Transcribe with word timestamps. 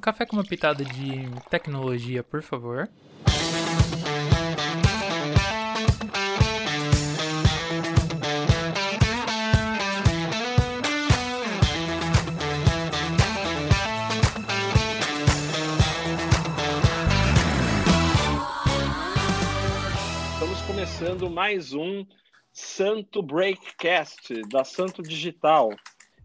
Um 0.00 0.02
café 0.02 0.24
com 0.24 0.34
uma 0.34 0.42
pitada 0.42 0.82
de 0.82 1.28
tecnologia, 1.50 2.22
por 2.22 2.40
favor. 2.40 2.88
Estamos 20.32 20.62
começando 20.62 21.28
mais 21.28 21.74
um 21.74 22.06
Santo 22.50 23.22
Breakcast 23.22 24.48
da 24.48 24.64
Santo 24.64 25.02
Digital. 25.02 25.68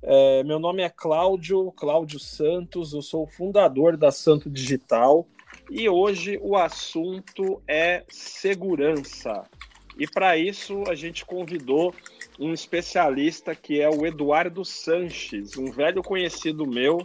É, 0.08 0.44
meu 0.44 0.60
nome 0.60 0.84
é 0.84 0.90
Cláudio, 0.90 1.72
Cláudio 1.72 2.20
Santos, 2.20 2.94
eu 2.94 3.02
sou 3.02 3.24
o 3.24 3.28
fundador 3.28 3.98
da 3.98 4.12
Santo 4.12 4.52
Digital 4.52 5.26
e 5.68 5.90
hoje 5.90 6.40
o 6.44 6.56
assunto 6.56 7.60
é 7.68 8.04
segurança. 8.08 9.46
E 9.98 10.06
para 10.06 10.38
isso 10.38 10.84
a 10.88 10.94
gente 10.94 11.26
convidou 11.26 11.92
um 12.40 12.54
especialista 12.54 13.56
que 13.56 13.82
é 13.82 13.90
o 13.90 14.06
Eduardo 14.06 14.64
Sanches, 14.64 15.58
um 15.58 15.72
velho 15.72 16.04
conhecido 16.04 16.68
meu 16.68 17.00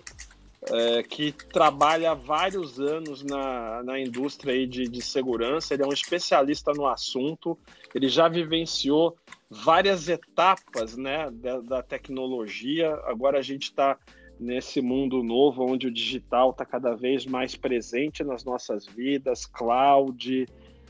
é, 0.69 1.03
que 1.03 1.33
trabalha 1.33 2.11
há 2.11 2.15
vários 2.15 2.79
anos 2.79 3.23
na, 3.23 3.83
na 3.83 3.99
indústria 3.99 4.55
aí 4.55 4.67
de, 4.67 4.89
de 4.89 5.03
segurança. 5.03 5.73
Ele 5.73 5.83
é 5.83 5.87
um 5.87 5.93
especialista 5.93 6.73
no 6.73 6.87
assunto, 6.87 7.59
ele 7.95 8.09
já 8.09 8.29
vivenciou 8.29 9.17
várias 9.49 10.09
etapas 10.09 10.97
né, 10.97 11.31
da, 11.33 11.61
da 11.61 11.83
tecnologia. 11.83 12.93
Agora 13.05 13.39
a 13.39 13.43
gente 13.43 13.65
está 13.65 13.99
nesse 14.39 14.81
mundo 14.81 15.23
novo 15.23 15.65
onde 15.65 15.87
o 15.87 15.93
digital 15.93 16.51
está 16.51 16.65
cada 16.65 16.95
vez 16.95 17.27
mais 17.27 17.55
presente 17.55 18.25
nas 18.25 18.45
nossas 18.45 18.87
vidas, 18.87 19.45
cloud, 19.45 20.47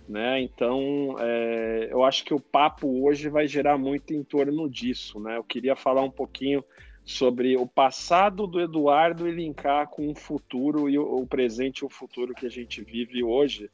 né? 0.08 0.40
Então, 0.40 1.16
é, 1.18 1.88
eu 1.90 2.04
acho 2.04 2.24
que 2.24 2.34
o 2.34 2.40
papo 2.40 3.04
hoje 3.04 3.28
vai 3.28 3.46
gerar 3.46 3.76
muito 3.76 4.12
em 4.12 4.22
torno 4.22 4.68
disso, 4.68 5.18
né? 5.20 5.36
Eu 5.36 5.44
queria 5.44 5.74
falar 5.74 6.02
um 6.02 6.10
pouquinho 6.10 6.64
sobre 7.10 7.56
o 7.56 7.66
passado 7.66 8.46
do 8.46 8.60
Eduardo 8.60 9.28
e 9.28 9.32
linkar 9.32 9.88
com 9.88 10.08
o 10.10 10.14
futuro 10.14 10.88
e 10.88 10.96
o, 10.96 11.26
presente 11.26 11.80
e 11.80 11.84
o 11.84 11.90
futuro 11.90 12.32
que 12.32 12.46
a 12.46 12.50
gente 12.50 12.82
vive 12.82 13.22
hoje. 13.24 13.68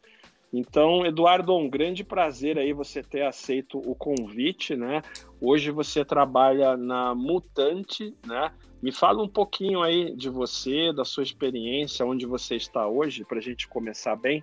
Então, 0.53 1.05
Eduardo, 1.05 1.55
um 1.55 1.69
grande 1.69 2.03
prazer 2.03 2.59
aí 2.59 2.73
você 2.73 3.03
ter 3.03 3.23
aceito 3.23 3.79
o 3.79 3.95
convite, 3.95 4.75
né? 4.75 5.03
Hoje 5.41 5.71
você 5.71 6.05
trabalha 6.05 6.77
na 6.77 7.15
Mutante, 7.15 8.15
né? 8.27 8.51
Me 8.83 8.91
fala 8.91 9.23
um 9.23 9.29
pouquinho 9.29 9.83
aí 9.83 10.15
de 10.15 10.31
você, 10.31 10.93
da 10.93 11.05
sua 11.05 11.23
experiência, 11.23 12.07
onde 12.07 12.25
você 12.25 12.57
está 12.57 12.89
hoje, 12.89 13.25
para 13.25 13.39
a 13.39 13.43
gente 13.43 13.69
começar 13.69 14.17
bem. 14.17 14.43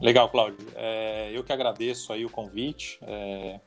Legal, 0.00 0.28
Cláudio. 0.28 0.66
É, 0.74 1.30
eu 1.32 1.42
que 1.42 1.52
agradeço 1.52 2.12
aí 2.12 2.24
o 2.24 2.30
convite. 2.30 2.98
É, 3.02 3.60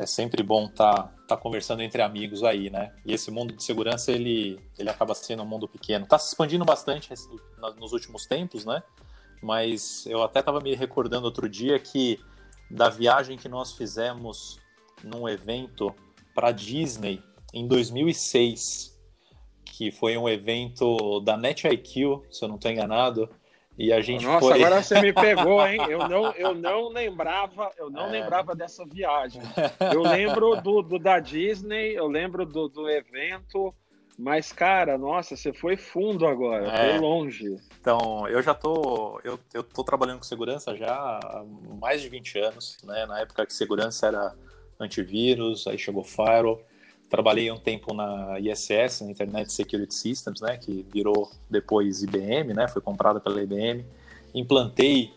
é 0.00 0.06
sempre 0.06 0.42
bom 0.42 0.64
estar 0.64 0.94
tá, 0.94 1.12
tá 1.28 1.36
conversando 1.36 1.82
entre 1.82 2.00
amigos 2.00 2.42
aí, 2.42 2.70
né? 2.70 2.90
E 3.04 3.12
esse 3.12 3.30
mundo 3.30 3.54
de 3.54 3.62
segurança, 3.62 4.10
ele, 4.10 4.58
ele 4.78 4.88
acaba 4.88 5.14
sendo 5.14 5.42
um 5.42 5.46
mundo 5.46 5.68
pequeno. 5.68 6.04
Está 6.04 6.18
se 6.18 6.28
expandindo 6.28 6.64
bastante 6.64 7.12
nos 7.78 7.92
últimos 7.92 8.24
tempos, 8.24 8.64
né? 8.64 8.82
Mas 9.42 10.06
eu 10.06 10.22
até 10.22 10.40
estava 10.40 10.58
me 10.58 10.74
recordando 10.74 11.26
outro 11.26 11.46
dia 11.50 11.78
que 11.78 12.18
da 12.70 12.88
viagem 12.88 13.36
que 13.36 13.48
nós 13.48 13.72
fizemos 13.72 14.58
num 15.04 15.28
evento 15.28 15.94
para 16.34 16.50
Disney 16.50 17.22
em 17.52 17.68
2006, 17.68 18.98
que 19.66 19.90
foi 19.90 20.16
um 20.16 20.26
evento 20.26 21.20
da 21.20 21.36
NetIQ, 21.36 22.22
se 22.30 22.42
eu 22.42 22.48
não 22.48 22.56
estou 22.56 22.70
enganado, 22.70 23.28
e 23.80 23.94
a 23.94 24.02
gente 24.02 24.26
Nossa, 24.26 24.40
foi... 24.40 24.62
agora 24.62 24.82
você 24.82 25.00
me 25.00 25.10
pegou, 25.10 25.64
hein? 25.66 25.80
Eu 25.88 26.06
não, 26.06 26.32
eu 26.32 26.54
não 26.54 26.88
lembrava, 26.90 27.70
eu 27.78 27.88
não 27.88 28.08
é... 28.08 28.10
lembrava 28.10 28.54
dessa 28.54 28.84
viagem. 28.84 29.40
Eu 29.90 30.02
lembro 30.02 30.60
do, 30.60 30.82
do, 30.82 30.98
da 30.98 31.18
Disney, 31.18 31.96
eu 31.96 32.06
lembro 32.06 32.44
do, 32.44 32.68
do 32.68 32.88
evento, 32.90 33.74
mas 34.18 34.52
cara, 34.52 34.98
nossa, 34.98 35.34
você 35.34 35.52
foi 35.52 35.76
fundo 35.78 36.26
agora, 36.26 36.68
é... 36.68 36.90
foi 36.90 36.98
longe. 36.98 37.56
Então, 37.80 38.28
eu 38.28 38.42
já 38.42 38.52
tô, 38.52 39.18
eu, 39.24 39.38
eu 39.54 39.62
tô 39.62 39.82
trabalhando 39.82 40.18
com 40.18 40.24
segurança 40.24 40.76
já 40.76 40.92
há 40.92 41.42
mais 41.80 42.02
de 42.02 42.10
20 42.10 42.38
anos, 42.38 42.76
né? 42.84 43.06
Na 43.06 43.20
época 43.20 43.46
que 43.46 43.54
segurança 43.54 44.08
era 44.08 44.34
antivírus, 44.78 45.66
aí 45.66 45.78
chegou 45.78 46.04
firewall. 46.04 46.62
Trabalhei 47.10 47.50
um 47.50 47.58
tempo 47.58 47.92
na 47.92 48.38
ISS, 48.38 49.00
na 49.00 49.10
Internet 49.10 49.52
Security 49.52 49.92
Systems, 49.92 50.40
né, 50.40 50.56
que 50.56 50.86
virou 50.92 51.28
depois 51.50 52.04
IBM, 52.04 52.54
né, 52.54 52.68
foi 52.68 52.80
comprada 52.80 53.18
pela 53.18 53.42
IBM. 53.42 53.84
Implantei 54.32 55.12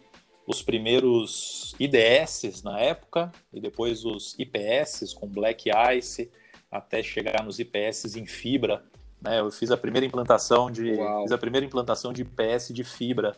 os 0.48 0.64
primeiros 0.64 1.76
IDS 1.80 2.64
na 2.64 2.80
época 2.80 3.32
e 3.54 3.62
depois 3.62 4.04
os 4.04 4.36
IPS 4.40 5.14
com 5.14 5.28
Black 5.28 5.70
Ice 5.96 6.32
até 6.72 7.04
chegar 7.04 7.44
nos 7.44 7.60
IPS 7.60 8.16
em 8.16 8.26
fibra. 8.26 8.84
Né, 9.22 9.40
eu 9.40 9.52
fiz 9.52 9.70
a 9.70 9.78
primeira 9.78 10.06
implantação 10.06 10.72
de 10.72 10.96
fiz 11.22 11.32
a 11.32 11.38
primeira 11.38 11.64
implantação 11.64 12.12
de 12.12 12.24
IPS 12.24 12.74
de 12.74 12.84
fibra 12.84 13.38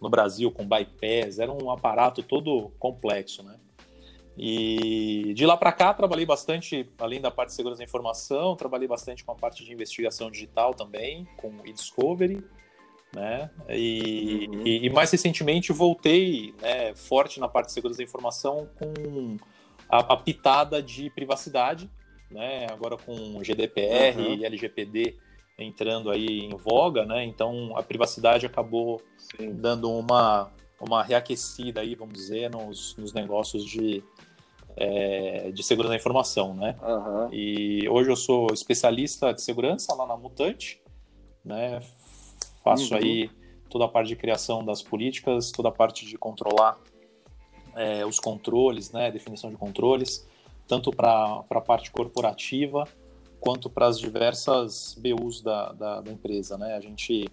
no 0.00 0.08
Brasil 0.08 0.52
com 0.52 0.64
bypass. 0.64 1.40
Era 1.40 1.52
um 1.52 1.68
aparato 1.68 2.22
todo 2.22 2.70
complexo, 2.78 3.42
né? 3.42 3.56
E 4.38 5.32
de 5.34 5.44
lá 5.44 5.56
para 5.56 5.72
cá 5.72 5.92
trabalhei 5.92 6.24
bastante, 6.24 6.88
além 6.98 7.20
da 7.20 7.30
parte 7.30 7.48
de 7.48 7.56
segurança 7.56 7.78
da 7.78 7.84
informação, 7.84 8.54
trabalhei 8.54 8.86
bastante 8.86 9.24
com 9.24 9.32
a 9.32 9.34
parte 9.34 9.64
de 9.64 9.72
investigação 9.72 10.30
digital 10.30 10.74
também, 10.74 11.26
com 11.36 11.52
e-discovery, 11.64 12.44
né? 13.12 13.50
E, 13.68 14.48
uhum. 14.48 14.66
e, 14.66 14.86
e, 14.86 14.90
mais 14.90 15.10
recentemente 15.10 15.72
voltei 15.72 16.54
né, 16.62 16.94
forte 16.94 17.40
na 17.40 17.48
parte 17.48 17.66
de 17.66 17.72
segurança 17.72 17.98
da 17.98 18.04
informação 18.04 18.68
com 18.78 19.36
a, 19.88 19.98
a 19.98 20.16
pitada 20.16 20.80
de 20.80 21.10
privacidade, 21.10 21.90
né? 22.30 22.68
Agora 22.70 22.96
com 22.96 23.42
GDPR 23.42 24.20
uhum. 24.20 24.34
e 24.34 24.44
LGPD 24.44 25.16
entrando 25.58 26.10
aí 26.10 26.44
em 26.44 26.56
voga, 26.56 27.04
né? 27.04 27.24
Então 27.24 27.76
a 27.76 27.82
privacidade 27.82 28.46
acabou 28.46 29.02
Sim. 29.16 29.52
dando 29.54 29.90
uma 29.90 30.52
uma 30.80 31.02
reaquecida 31.02 31.80
aí, 31.80 31.94
vamos 31.94 32.14
dizer, 32.14 32.50
nos, 32.50 32.96
nos 32.96 33.12
negócios 33.12 33.64
de 33.64 34.02
é, 34.80 35.50
de 35.50 35.62
segurança 35.62 35.90
da 35.90 35.96
informação, 35.96 36.54
né? 36.54 36.76
Uhum. 36.80 37.28
E 37.32 37.88
hoje 37.88 38.10
eu 38.10 38.16
sou 38.16 38.46
especialista 38.52 39.34
de 39.34 39.42
segurança 39.42 39.92
lá 39.94 40.06
na 40.06 40.16
Mutante, 40.16 40.80
né? 41.44 41.80
Faço 42.62 42.94
uhum. 42.94 43.00
aí 43.00 43.30
toda 43.68 43.84
a 43.84 43.88
parte 43.88 44.08
de 44.08 44.16
criação 44.16 44.64
das 44.64 44.80
políticas, 44.80 45.50
toda 45.50 45.68
a 45.68 45.72
parte 45.72 46.06
de 46.06 46.16
controlar 46.16 46.78
é, 47.74 48.06
os 48.06 48.20
controles, 48.20 48.92
né? 48.92 49.10
Definição 49.10 49.50
de 49.50 49.56
controles, 49.56 50.26
tanto 50.66 50.92
para 50.92 51.44
a 51.50 51.60
parte 51.60 51.90
corporativa 51.90 52.86
quanto 53.40 53.68
para 53.68 53.86
as 53.86 53.98
diversas 53.98 54.96
BUs 55.00 55.40
da, 55.40 55.72
da, 55.72 56.00
da, 56.00 56.12
empresa, 56.12 56.56
né? 56.56 56.76
A 56.76 56.80
gente 56.80 57.26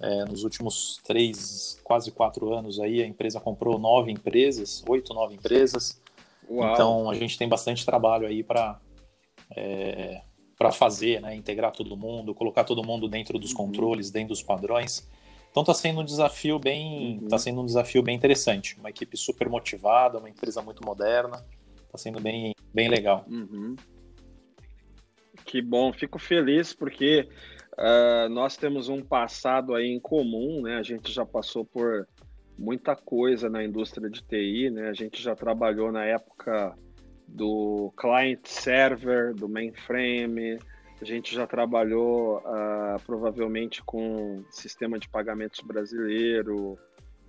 é, 0.00 0.24
nos 0.24 0.42
últimos 0.42 1.00
três, 1.04 1.78
quase 1.84 2.10
quatro 2.10 2.52
anos 2.52 2.80
aí, 2.80 3.02
a 3.02 3.06
empresa 3.06 3.38
comprou 3.38 3.78
nove 3.78 4.10
empresas, 4.10 4.82
oito, 4.88 5.12
nove 5.12 5.34
empresas, 5.34 5.99
Uau. 6.50 6.72
Então 6.72 7.08
a 7.08 7.14
gente 7.14 7.38
tem 7.38 7.48
bastante 7.48 7.86
trabalho 7.86 8.26
aí 8.26 8.42
para 8.42 8.80
é, 9.56 10.22
para 10.58 10.72
fazer, 10.72 11.20
né? 11.22 11.34
Integrar 11.34 11.72
todo 11.72 11.96
mundo, 11.96 12.34
colocar 12.34 12.64
todo 12.64 12.84
mundo 12.84 13.08
dentro 13.08 13.38
dos 13.38 13.52
uhum. 13.52 13.56
controles, 13.58 14.10
dentro 14.10 14.30
dos 14.30 14.42
padrões. 14.42 15.08
Então 15.50 15.62
está 15.62 15.72
sendo 15.72 16.00
um 16.00 16.04
desafio 16.04 16.58
bem, 16.58 17.18
uhum. 17.22 17.28
tá 17.28 17.38
sendo 17.38 17.60
um 17.60 17.66
desafio 17.66 18.02
bem 18.02 18.16
interessante. 18.16 18.78
Uma 18.78 18.90
equipe 18.90 19.16
super 19.16 19.48
motivada, 19.48 20.18
uma 20.18 20.28
empresa 20.28 20.60
muito 20.60 20.84
moderna. 20.84 21.44
Está 21.86 21.98
sendo 21.98 22.20
bem, 22.20 22.54
bem 22.74 22.88
legal. 22.88 23.24
Uhum. 23.28 23.74
Que 25.44 25.62
bom, 25.62 25.92
fico 25.92 26.18
feliz 26.18 26.72
porque 26.74 27.28
uh, 27.72 28.28
nós 28.28 28.56
temos 28.56 28.88
um 28.88 29.02
passado 29.02 29.74
aí 29.74 29.88
em 29.88 29.98
comum, 29.98 30.62
né? 30.62 30.76
A 30.76 30.82
gente 30.82 31.10
já 31.10 31.24
passou 31.24 31.64
por 31.64 32.06
muita 32.60 32.94
coisa 32.94 33.48
na 33.48 33.64
indústria 33.64 34.10
de 34.10 34.22
TI, 34.22 34.68
né? 34.68 34.90
A 34.90 34.92
gente 34.92 35.22
já 35.22 35.34
trabalhou 35.34 35.90
na 35.90 36.04
época 36.04 36.76
do 37.26 37.90
client 37.96 38.40
server, 38.44 39.34
do 39.34 39.48
mainframe, 39.48 40.58
a 41.00 41.04
gente 41.04 41.34
já 41.34 41.46
trabalhou 41.46 42.38
uh, 42.38 43.00
provavelmente 43.06 43.82
com 43.82 44.44
sistema 44.50 44.98
de 44.98 45.08
pagamentos 45.08 45.60
brasileiro, 45.60 46.78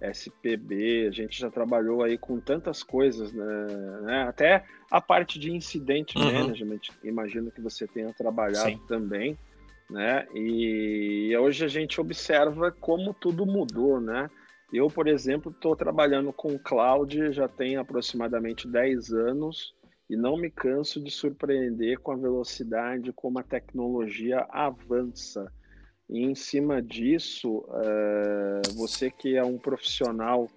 SPB, 0.01 1.07
a 1.07 1.11
gente 1.11 1.39
já 1.39 1.49
trabalhou 1.49 2.03
aí 2.03 2.17
com 2.17 2.39
tantas 2.39 2.83
coisas, 2.83 3.31
né? 3.31 3.67
né? 4.01 4.23
Até 4.23 4.65
a 4.89 4.99
parte 4.99 5.39
de 5.39 5.51
incident 5.51 6.15
uhum. 6.15 6.25
management, 6.25 6.81
imagino 7.03 7.51
que 7.51 7.61
você 7.61 7.87
tenha 7.87 8.11
trabalhado 8.11 8.71
Sim. 8.71 8.81
também, 8.87 9.37
né? 9.89 10.27
E 10.35 11.33
hoje 11.37 11.63
a 11.63 11.69
gente 11.69 12.01
observa 12.01 12.71
como 12.71 13.13
tudo 13.13 13.45
mudou, 13.45 14.01
né? 14.01 14.29
Eu, 14.73 14.87
por 14.87 15.07
exemplo, 15.07 15.51
estou 15.51 15.75
trabalhando 15.75 16.31
com 16.31 16.57
cloud 16.57 17.33
já 17.33 17.47
tem 17.47 17.75
aproximadamente 17.75 18.67
10 18.67 19.11
anos 19.11 19.73
e 20.09 20.15
não 20.15 20.37
me 20.37 20.49
canso 20.49 21.01
de 21.03 21.11
surpreender 21.11 21.99
com 21.99 22.11
a 22.11 22.17
velocidade 22.17 23.11
como 23.13 23.39
a 23.39 23.43
tecnologia 23.43 24.45
avança. 24.49 25.51
E 26.09 26.23
em 26.23 26.35
cima 26.35 26.81
disso, 26.81 27.65
é, 27.73 28.61
você 28.75 29.09
que 29.09 29.35
é 29.35 29.43
um 29.43 29.57
profissional 29.57 30.49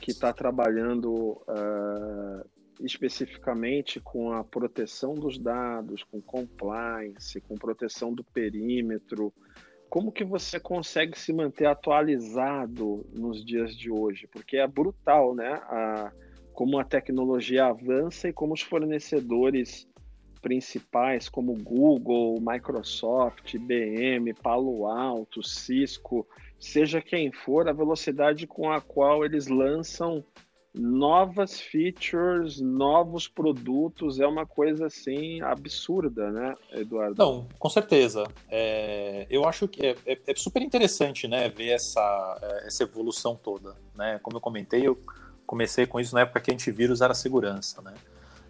que 0.00 0.10
está 0.10 0.32
trabalhando 0.32 1.40
é, 1.48 2.46
especificamente 2.80 4.00
com 4.00 4.32
a 4.32 4.42
proteção 4.42 5.14
dos 5.14 5.38
dados, 5.38 6.02
com 6.02 6.20
compliance, 6.20 7.40
com 7.40 7.56
proteção 7.56 8.12
do 8.12 8.24
perímetro, 8.24 9.32
como 9.94 10.10
que 10.10 10.24
você 10.24 10.58
consegue 10.58 11.16
se 11.16 11.32
manter 11.32 11.66
atualizado 11.66 13.06
nos 13.12 13.44
dias 13.44 13.76
de 13.76 13.92
hoje? 13.92 14.26
Porque 14.26 14.56
é 14.56 14.66
brutal, 14.66 15.36
né? 15.36 15.52
A, 15.68 16.12
como 16.52 16.80
a 16.80 16.84
tecnologia 16.84 17.66
avança 17.66 18.28
e 18.28 18.32
como 18.32 18.54
os 18.54 18.60
fornecedores 18.60 19.86
principais, 20.42 21.28
como 21.28 21.54
Google, 21.62 22.40
Microsoft, 22.40 23.54
IBM, 23.54 24.34
Palo 24.34 24.88
Alto, 24.88 25.44
Cisco, 25.44 26.26
seja 26.58 27.00
quem 27.00 27.30
for, 27.30 27.68
a 27.68 27.72
velocidade 27.72 28.48
com 28.48 28.72
a 28.72 28.80
qual 28.80 29.24
eles 29.24 29.46
lançam 29.46 30.24
novas 30.74 31.60
features, 31.60 32.60
novos 32.60 33.28
produtos, 33.28 34.18
é 34.18 34.26
uma 34.26 34.44
coisa 34.44 34.86
assim 34.86 35.40
absurda, 35.40 36.32
né, 36.32 36.52
Eduardo? 36.72 37.14
Não, 37.16 37.46
com 37.58 37.70
certeza. 37.70 38.24
É, 38.50 39.24
eu 39.30 39.46
acho 39.46 39.68
que 39.68 39.86
é, 39.86 39.96
é, 40.04 40.18
é, 40.26 40.34
super 40.34 40.60
interessante, 40.60 41.28
né, 41.28 41.48
ver 41.48 41.70
essa, 41.70 42.38
é, 42.42 42.66
essa 42.66 42.82
evolução 42.82 43.36
toda, 43.36 43.76
né? 43.94 44.18
Como 44.20 44.36
eu 44.36 44.40
comentei, 44.40 44.86
eu 44.86 44.98
comecei 45.46 45.86
com 45.86 46.00
isso 46.00 46.14
na 46.14 46.22
época 46.22 46.40
que 46.40 46.52
antivírus 46.52 47.00
era 47.00 47.14
segurança, 47.14 47.80
né? 47.80 47.94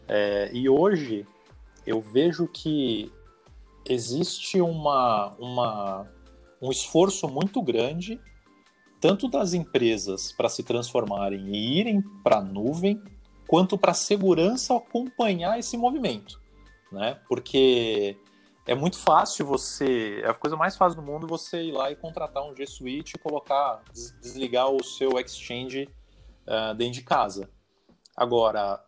É, 0.08 0.50
e 0.52 0.66
hoje 0.66 1.26
eu 1.86 2.00
vejo 2.00 2.48
que 2.48 3.12
existe 3.86 4.62
uma, 4.62 5.34
uma, 5.38 6.06
um 6.60 6.70
esforço 6.70 7.28
muito 7.28 7.60
grande 7.60 8.18
tanto 9.04 9.28
das 9.28 9.52
empresas 9.52 10.32
para 10.32 10.48
se 10.48 10.62
transformarem 10.62 11.54
e 11.54 11.78
irem 11.78 12.00
para 12.22 12.38
a 12.38 12.40
nuvem, 12.40 13.02
quanto 13.46 13.76
para 13.76 13.90
a 13.90 13.94
segurança 13.94 14.74
acompanhar 14.74 15.58
esse 15.58 15.76
movimento, 15.76 16.40
né? 16.90 17.20
Porque 17.28 18.16
é 18.66 18.74
muito 18.74 18.96
fácil 18.96 19.44
você, 19.44 20.22
é 20.24 20.30
a 20.30 20.32
coisa 20.32 20.56
mais 20.56 20.74
fácil 20.74 20.98
do 20.98 21.06
mundo 21.06 21.26
você 21.26 21.64
ir 21.64 21.72
lá 21.72 21.90
e 21.90 21.96
contratar 21.96 22.42
um 22.50 22.56
G 22.56 22.66
Suite 22.66 23.12
e 23.16 23.18
colocar, 23.18 23.82
desligar 24.22 24.70
o 24.70 24.82
seu 24.82 25.20
Exchange 25.20 25.86
uh, 26.48 26.74
dentro 26.74 26.94
de 26.94 27.02
casa. 27.02 27.50
Agora, 28.16 28.82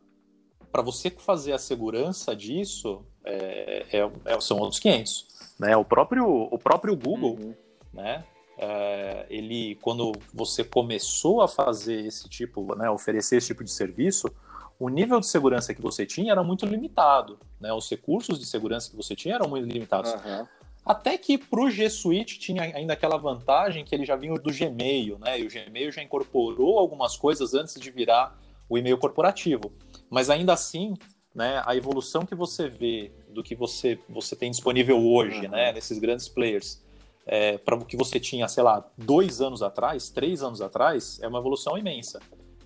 para 0.72 0.80
você 0.80 1.10
fazer 1.10 1.52
a 1.52 1.58
segurança 1.58 2.34
disso, 2.34 3.04
é, 3.22 3.84
é, 3.92 4.10
é, 4.24 4.40
são 4.40 4.60
outros 4.60 4.80
500. 4.80 5.26
Né? 5.60 5.76
O, 5.76 5.84
próprio, 5.84 6.26
o 6.26 6.58
próprio 6.58 6.96
Google, 6.96 7.36
uhum. 7.38 7.54
né? 7.92 8.24
É, 8.68 9.26
ele, 9.30 9.76
quando 9.76 10.12
você 10.34 10.64
começou 10.64 11.40
a 11.40 11.46
fazer 11.46 12.04
esse 12.04 12.28
tipo, 12.28 12.74
né, 12.74 12.90
oferecer 12.90 13.36
esse 13.36 13.46
tipo 13.46 13.62
de 13.62 13.70
serviço, 13.70 14.28
o 14.76 14.88
nível 14.88 15.20
de 15.20 15.26
segurança 15.26 15.72
que 15.72 15.80
você 15.80 16.04
tinha 16.04 16.32
era 16.32 16.42
muito 16.42 16.66
limitado, 16.66 17.38
né? 17.60 17.72
Os 17.72 17.88
recursos 17.88 18.38
de 18.38 18.44
segurança 18.44 18.90
que 18.90 18.96
você 18.96 19.14
tinha 19.14 19.36
eram 19.36 19.48
muito 19.48 19.66
limitados. 19.66 20.12
Uhum. 20.12 20.46
Até 20.84 21.16
que 21.16 21.38
para 21.38 21.60
o 21.60 21.70
G 21.70 21.88
Suite 21.88 22.38
tinha 22.38 22.62
ainda 22.62 22.92
aquela 22.92 23.16
vantagem 23.16 23.84
que 23.84 23.94
ele 23.94 24.04
já 24.04 24.16
vinha 24.16 24.34
do 24.34 24.52
Gmail, 24.52 25.18
né? 25.18 25.40
E 25.40 25.46
o 25.46 25.48
Gmail 25.48 25.92
já 25.92 26.02
incorporou 26.02 26.78
algumas 26.78 27.16
coisas 27.16 27.54
antes 27.54 27.80
de 27.80 27.90
virar 27.90 28.38
o 28.68 28.76
e-mail 28.76 28.98
corporativo. 28.98 29.72
Mas 30.10 30.28
ainda 30.28 30.52
assim, 30.52 30.94
né, 31.34 31.62
a 31.64 31.76
evolução 31.76 32.26
que 32.26 32.34
você 32.34 32.68
vê 32.68 33.12
do 33.30 33.42
que 33.42 33.54
você, 33.54 33.98
você 34.08 34.34
tem 34.34 34.50
disponível 34.50 35.02
hoje, 35.02 35.46
uhum. 35.46 35.52
né, 35.52 35.72
nesses 35.72 35.98
grandes 35.98 36.28
players, 36.28 36.84
é, 37.26 37.58
para 37.58 37.74
o 37.74 37.84
que 37.84 37.96
você 37.96 38.20
tinha, 38.20 38.46
sei 38.46 38.62
lá, 38.62 38.88
dois 38.96 39.40
anos 39.40 39.62
atrás, 39.62 40.08
três 40.08 40.42
anos 40.42 40.62
atrás, 40.62 41.18
é 41.20 41.28
uma 41.28 41.40
evolução 41.40 41.76
imensa. 41.76 42.20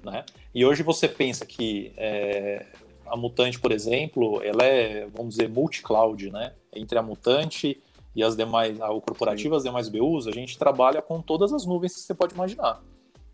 Né? 0.04 0.24
E 0.54 0.64
hoje 0.64 0.82
você 0.82 1.08
pensa 1.08 1.46
que 1.46 1.92
é, 1.96 2.66
a 3.06 3.16
Mutante, 3.16 3.58
por 3.58 3.72
exemplo, 3.72 4.42
ela 4.42 4.64
é, 4.64 5.06
vamos 5.06 5.36
dizer, 5.36 5.48
multi-cloud, 5.48 6.30
né? 6.30 6.52
Entre 6.72 6.98
a 6.98 7.02
Mutante 7.02 7.82
e 8.14 8.22
as 8.22 8.36
demais, 8.36 8.78
o 8.80 9.00
corporativo, 9.00 9.54
Sim. 9.54 9.56
as 9.56 9.62
demais 9.64 9.88
BUs, 9.88 10.26
a 10.26 10.32
gente 10.32 10.58
trabalha 10.58 11.02
com 11.02 11.20
todas 11.20 11.52
as 11.52 11.66
nuvens 11.66 11.94
que 11.94 12.00
você 12.00 12.14
pode 12.14 12.34
imaginar. 12.34 12.82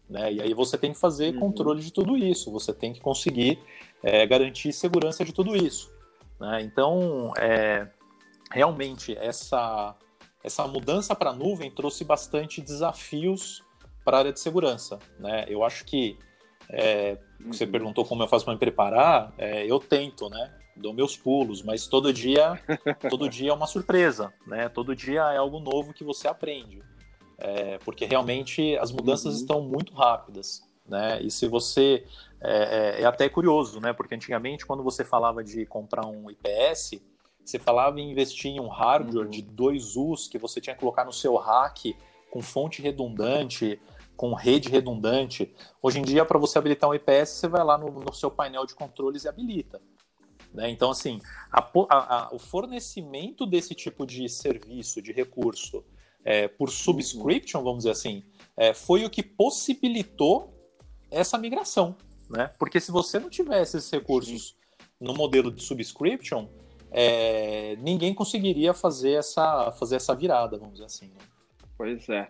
Né? 0.08 0.34
E 0.34 0.42
aí 0.42 0.54
você 0.54 0.78
tem 0.78 0.92
que 0.92 0.98
fazer 0.98 1.34
uhum. 1.34 1.40
controle 1.40 1.82
de 1.82 1.92
tudo 1.92 2.16
isso, 2.16 2.50
você 2.50 2.72
tem 2.72 2.92
que 2.92 3.00
conseguir 3.00 3.58
é, 4.02 4.26
garantir 4.26 4.72
segurança 4.72 5.24
de 5.24 5.32
tudo 5.32 5.56
isso. 5.56 5.92
Né? 6.38 6.62
Então, 6.62 7.32
é, 7.36 7.88
realmente, 8.50 9.16
essa, 9.16 9.94
essa 10.46 10.64
mudança 10.68 11.12
para 11.12 11.30
a 11.30 11.32
nuvem 11.32 11.70
trouxe 11.70 12.04
bastante 12.04 12.60
desafios 12.60 13.64
para 14.04 14.18
a 14.18 14.20
área 14.20 14.32
de 14.32 14.38
segurança. 14.38 15.00
Né? 15.18 15.44
Eu 15.48 15.64
acho 15.64 15.84
que 15.84 16.16
é, 16.70 17.18
você 17.44 17.64
uhum. 17.64 17.72
perguntou 17.72 18.04
como 18.04 18.22
eu 18.22 18.28
faço 18.28 18.44
para 18.44 18.54
me 18.54 18.60
preparar, 18.60 19.34
é, 19.36 19.66
eu 19.66 19.80
tento, 19.80 20.30
né? 20.30 20.54
Dou 20.76 20.92
meus 20.92 21.16
pulos, 21.16 21.62
mas 21.62 21.86
todo 21.88 22.12
dia, 22.12 22.60
todo 23.10 23.28
dia 23.28 23.50
é 23.50 23.52
uma 23.52 23.66
surpresa, 23.66 24.32
né? 24.46 24.68
Todo 24.68 24.94
dia 24.94 25.22
é 25.32 25.36
algo 25.36 25.58
novo 25.58 25.92
que 25.92 26.04
você 26.04 26.28
aprende, 26.28 26.80
é, 27.38 27.78
porque 27.78 28.04
realmente 28.04 28.76
as 28.78 28.92
mudanças 28.92 29.34
uhum. 29.34 29.40
estão 29.40 29.60
muito 29.62 29.94
rápidas, 29.94 30.62
né? 30.86 31.20
E 31.22 31.30
se 31.30 31.48
você 31.48 32.04
é, 32.40 32.98
é, 32.98 33.02
é, 33.02 33.04
até 33.04 33.28
curioso, 33.28 33.80
né? 33.80 33.92
Porque 33.92 34.14
antigamente 34.14 34.66
quando 34.66 34.82
você 34.82 35.04
falava 35.04 35.42
de 35.42 35.66
comprar 35.66 36.06
um 36.06 36.30
IPS, 36.30 37.00
você 37.50 37.58
falava 37.58 38.00
em 38.00 38.10
investir 38.10 38.50
em 38.50 38.60
um 38.60 38.68
hardware 38.68 39.24
uhum. 39.24 39.30
de 39.30 39.42
dois 39.42 39.96
U's 39.96 40.28
que 40.28 40.38
você 40.38 40.60
tinha 40.60 40.74
que 40.74 40.80
colocar 40.80 41.04
no 41.04 41.12
seu 41.12 41.36
rack 41.36 41.96
com 42.30 42.42
fonte 42.42 42.82
redundante 42.82 43.80
com 44.16 44.34
rede 44.34 44.68
redundante. 44.68 45.54
Hoje 45.82 46.00
em 46.00 46.02
dia, 46.02 46.24
para 46.24 46.38
você 46.38 46.58
habilitar 46.58 46.88
um 46.88 46.94
IPS, 46.94 47.28
você 47.28 47.48
vai 47.48 47.62
lá 47.62 47.76
no, 47.76 47.90
no, 47.90 48.12
seu 48.14 48.30
painel 48.30 48.64
de 48.64 48.74
controles 48.74 49.24
e 49.24 49.28
habilita. 49.28 49.80
Né? 50.52 50.70
Então, 50.70 50.90
assim, 50.90 51.20
a, 51.52 51.60
a, 51.60 52.16
a, 52.16 52.34
o 52.34 52.38
fornecimento 52.38 53.44
desse 53.44 53.74
tipo 53.74 54.06
de 54.06 54.28
serviço, 54.28 55.02
de 55.02 55.12
recurso, 55.12 55.84
é, 56.24 56.48
por 56.48 56.70
subscription, 56.70 57.62
vamos 57.62 57.78
dizer 57.78 57.90
assim, 57.90 58.24
é, 58.56 58.72
foi 58.72 59.04
o 59.04 59.10
que 59.10 59.22
possibilitou 59.22 60.52
essa 61.10 61.38
migração. 61.38 61.96
Né? 62.28 62.50
Porque 62.58 62.80
se 62.80 62.90
você 62.90 63.18
não 63.18 63.28
tivesse 63.28 63.76
esses 63.76 63.90
recursos 63.90 64.56
no 64.98 65.14
modelo 65.14 65.52
de 65.52 65.62
subscription, 65.62 66.48
é, 66.96 67.76
ninguém 67.76 68.14
conseguiria 68.14 68.72
fazer 68.72 69.12
essa, 69.12 69.70
fazer 69.72 69.96
essa 69.96 70.14
virada, 70.14 70.56
vamos 70.56 70.74
dizer 70.74 70.86
assim. 70.86 71.06
Né? 71.06 71.20
Pois 71.76 72.08
é 72.08 72.28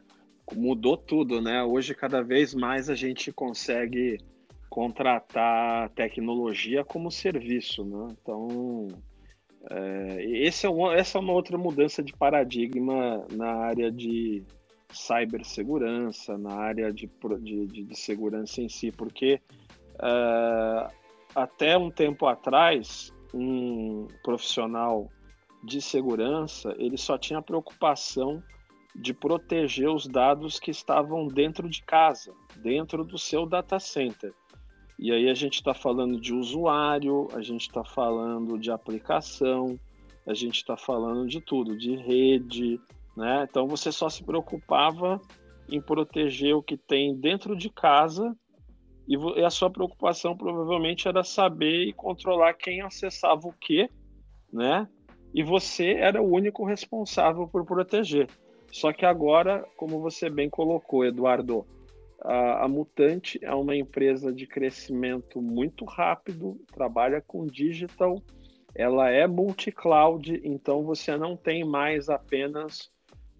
mudou 0.54 0.96
tudo, 0.96 1.40
né? 1.40 1.62
Hoje, 1.64 1.94
cada 1.94 2.22
vez 2.22 2.54
mais 2.54 2.88
a 2.88 2.94
gente 2.94 3.32
consegue 3.32 4.18
contratar 4.68 5.88
tecnologia 5.90 6.84
como 6.84 7.10
serviço, 7.10 7.84
né? 7.84 8.14
Então, 8.20 8.88
é, 9.70 10.24
esse 10.24 10.66
é 10.66 10.68
uma, 10.68 10.94
essa 10.94 11.18
é 11.18 11.20
uma 11.20 11.32
outra 11.32 11.58
mudança 11.58 12.02
de 12.02 12.12
paradigma 12.12 13.26
na 13.32 13.54
área 13.54 13.90
de 13.90 14.44
cibersegurança, 14.92 16.38
na 16.38 16.54
área 16.54 16.92
de, 16.92 17.10
de, 17.40 17.66
de 17.84 17.98
segurança 17.98 18.60
em 18.60 18.68
si, 18.68 18.92
porque 18.92 19.40
é, 20.00 20.90
até 21.34 21.76
um 21.76 21.90
tempo 21.90 22.26
atrás, 22.26 23.12
um 23.36 24.06
profissional 24.22 25.08
de 25.62 25.80
segurança, 25.80 26.74
ele 26.78 26.96
só 26.96 27.18
tinha 27.18 27.42
preocupação 27.42 28.42
de 28.94 29.12
proteger 29.12 29.90
os 29.90 30.06
dados 30.06 30.58
que 30.58 30.70
estavam 30.70 31.26
dentro 31.26 31.68
de 31.68 31.82
casa, 31.82 32.32
dentro 32.56 33.04
do 33.04 33.18
seu 33.18 33.44
data 33.46 33.78
center. 33.78 34.32
E 34.98 35.12
aí 35.12 35.28
a 35.28 35.34
gente 35.34 35.54
está 35.54 35.74
falando 35.74 36.18
de 36.18 36.32
usuário, 36.32 37.28
a 37.34 37.42
gente 37.42 37.62
está 37.62 37.84
falando 37.84 38.58
de 38.58 38.70
aplicação, 38.70 39.78
a 40.26 40.32
gente 40.32 40.56
está 40.56 40.76
falando 40.76 41.28
de 41.28 41.40
tudo, 41.40 41.76
de 41.76 41.94
rede, 41.96 42.80
né? 43.14 43.46
Então 43.48 43.66
você 43.66 43.92
só 43.92 44.08
se 44.08 44.24
preocupava 44.24 45.20
em 45.68 45.80
proteger 45.80 46.54
o 46.54 46.62
que 46.62 46.76
tem 46.76 47.14
dentro 47.14 47.54
de 47.54 47.68
casa 47.68 48.34
e 49.06 49.44
a 49.44 49.50
sua 49.50 49.70
preocupação 49.70 50.36
provavelmente 50.36 51.06
era 51.06 51.22
saber 51.22 51.84
e 51.84 51.92
controlar 51.92 52.54
quem 52.54 52.80
acessava 52.80 53.46
o 53.46 53.52
que, 53.52 53.88
né? 54.52 54.88
E 55.32 55.42
você 55.42 55.92
era 55.92 56.20
o 56.20 56.32
único 56.32 56.64
responsável 56.64 57.46
por 57.46 57.64
proteger. 57.64 58.28
Só 58.72 58.92
que 58.92 59.06
agora, 59.06 59.64
como 59.76 60.00
você 60.00 60.28
bem 60.28 60.50
colocou, 60.50 61.04
Eduardo, 61.04 61.64
a, 62.20 62.64
a 62.64 62.68
Mutante 62.68 63.38
é 63.42 63.54
uma 63.54 63.76
empresa 63.76 64.32
de 64.32 64.46
crescimento 64.46 65.40
muito 65.40 65.84
rápido, 65.84 66.60
trabalha 66.72 67.20
com 67.20 67.46
digital, 67.46 68.20
ela 68.74 69.08
é 69.08 69.26
multi-cloud, 69.26 70.40
então 70.44 70.82
você 70.82 71.16
não 71.16 71.36
tem 71.36 71.64
mais 71.64 72.08
apenas 72.08 72.90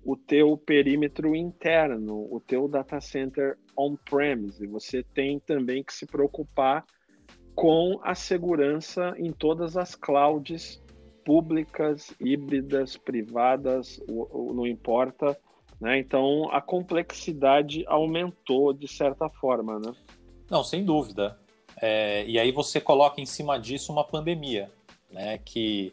o 0.07 0.17
teu 0.17 0.57
perímetro 0.57 1.35
interno, 1.35 2.29
o 2.31 2.39
teu 2.39 2.69
data 2.69 3.01
center 3.01 3.59
on-premise. 3.77 4.65
Você 4.69 5.03
tem 5.03 5.41
também 5.41 5.83
que 5.83 5.93
se 5.93 6.07
preocupar 6.07 6.85
com 7.57 7.99
a 8.05 8.15
segurança 8.15 9.15
em 9.19 9.33
todas 9.33 9.77
as 9.77 9.97
clouds 9.97 10.81
públicas, 11.25 12.15
híbridas, 12.21 12.97
privadas, 12.97 14.01
não 14.09 14.65
importa, 14.65 15.37
Né? 15.81 15.99
Então 15.99 16.49
a 16.53 16.61
complexidade 16.61 17.85
aumentou 17.87 18.73
de 18.73 18.89
certa 18.89 19.29
forma, 19.29 19.79
né? 19.79 19.93
Não, 20.49 20.63
sem 20.63 20.85
dúvida. 20.85 21.39
É, 21.83 22.25
e 22.27 22.39
aí 22.39 22.53
você 22.53 22.81
coloca 22.81 23.21
em 23.21 23.27
cima 23.27 23.59
disso 23.59 23.93
uma 23.93 24.05
pandemia, 24.05 24.71
né? 25.11 25.37
Que 25.39 25.93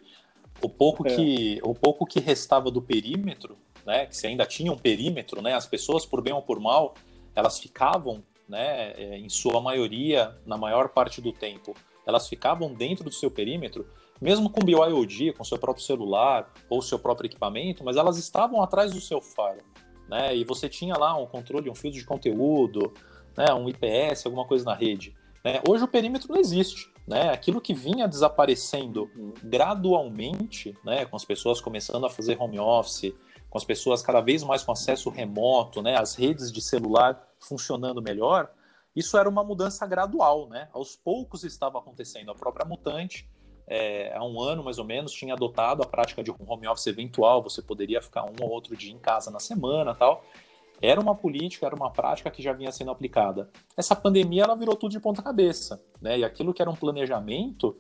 o 0.62 0.70
pouco 0.70 1.06
é. 1.08 1.16
que 1.16 1.60
o 1.64 1.74
pouco 1.74 2.06
que 2.06 2.20
restava 2.20 2.72
do 2.72 2.82
perímetro, 2.82 3.58
né? 3.86 4.06
Que 4.06 4.16
se 4.16 4.28
ainda 4.28 4.46
tinha 4.46 4.72
um 4.72 4.78
perímetro, 4.78 5.42
né? 5.42 5.54
As 5.54 5.66
pessoas 5.66 6.06
por 6.06 6.22
bem 6.22 6.34
ou 6.34 6.42
por 6.42 6.60
mal, 6.60 6.94
elas 7.36 7.60
ficavam, 7.60 8.24
né? 8.48 8.92
É, 8.94 9.18
em 9.18 9.30
sua 9.30 9.62
maioria, 9.62 10.36
na 10.46 10.58
maior 10.58 10.90
parte 10.90 11.22
do 11.22 11.32
tempo, 11.32 11.76
elas 12.06 12.28
ficavam 12.28 12.74
dentro 12.74 13.04
do 13.04 13.12
seu 13.12 13.32
perímetro, 13.32 13.88
mesmo 14.22 14.50
com 14.50 14.64
BYOD, 14.64 15.34
com 15.34 15.44
seu 15.44 15.58
próprio 15.58 15.84
celular 15.84 16.52
ou 16.70 16.82
seu 16.82 17.00
próprio 17.00 17.28
equipamento, 17.28 17.84
mas 17.84 17.98
elas 17.98 18.18
estavam 18.18 18.62
atrás 18.62 18.94
do 18.94 19.02
seu 19.02 19.22
faro, 19.22 19.62
né? 20.08 20.36
E 20.36 20.44
você 20.44 20.70
tinha 20.70 20.96
lá 20.98 21.18
um 21.18 21.26
controle, 21.26 21.70
um 21.70 21.76
filtro 21.76 22.00
de 22.00 22.06
conteúdo, 22.06 22.94
né? 23.36 23.54
Um 23.54 23.68
IPS, 23.70 24.26
alguma 24.26 24.46
coisa 24.46 24.66
na 24.66 24.74
rede. 24.74 25.16
Né? 25.44 25.62
Hoje 25.68 25.84
o 25.84 25.88
perímetro 25.88 26.32
não 26.32 26.40
existe. 26.40 26.92
Né? 27.06 27.30
Aquilo 27.30 27.60
que 27.60 27.74
vinha 27.74 28.08
desaparecendo 28.08 29.10
gradualmente, 29.44 30.76
né? 30.86 31.06
com 31.06 31.16
as 31.16 31.26
pessoas 31.26 31.60
começando 31.60 32.06
a 32.06 32.10
fazer 32.10 32.38
home 32.40 32.60
office, 32.60 33.14
com 33.54 33.58
as 33.60 33.64
pessoas 33.64 34.02
cada 34.02 34.20
vez 34.20 34.44
mais 34.44 34.64
com 34.64 34.72
acesso 34.72 35.12
remoto, 35.12 35.80
né? 35.80 35.96
as 35.96 36.16
redes 36.16 36.52
de 36.52 36.60
celular 36.60 37.24
funcionando 37.40 38.02
melhor, 38.02 38.52
isso 38.96 39.16
era 39.16 39.30
uma 39.30 39.44
mudança 39.44 39.86
gradual. 39.86 40.50
Né? 40.50 40.70
Aos 40.74 40.96
poucos 40.96 41.44
estava 41.44 41.78
acontecendo. 41.78 42.32
A 42.32 42.34
própria 42.34 42.66
Mutante, 42.66 43.30
é, 43.68 44.12
há 44.18 44.26
um 44.26 44.42
ano 44.42 44.64
mais 44.64 44.80
ou 44.80 44.86
menos, 44.86 45.12
tinha 45.12 45.36
adotado 45.36 45.84
a 45.84 45.86
prática 45.86 46.24
de 46.24 46.32
home 46.32 46.68
office 46.68 46.88
eventual, 46.88 47.44
você 47.44 47.62
poderia 47.62 48.02
ficar 48.02 48.24
um 48.24 48.34
ou 48.42 48.50
outro 48.50 48.76
dia 48.76 48.92
em 48.92 48.98
casa 48.98 49.30
na 49.30 49.40
semana 49.40 49.94
tal. 49.94 50.26
Era 50.82 51.00
uma 51.00 51.14
política, 51.14 51.68
era 51.68 51.76
uma 51.76 51.92
prática 51.92 52.32
que 52.32 52.42
já 52.42 52.54
vinha 52.54 52.72
sendo 52.72 52.90
aplicada. 52.90 53.52
Essa 53.78 53.96
pandemia 53.96 54.46
ela 54.46 54.56
virou 54.56 54.76
tudo 54.76 54.94
de 54.94 55.00
ponta 55.00 55.22
cabeça, 55.22 55.80
né? 56.02 56.18
E 56.18 56.26
aquilo 56.26 56.56
que 56.56 56.62
era 56.62 56.72
um 56.72 56.76
planejamento 56.76 57.78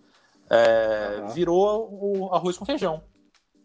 é, 0.51 1.17
uhum. 1.19 1.29
virou 1.29 1.89
o 1.91 2.31
arroz 2.31 2.59
com 2.59 2.63
feijão. 2.63 3.01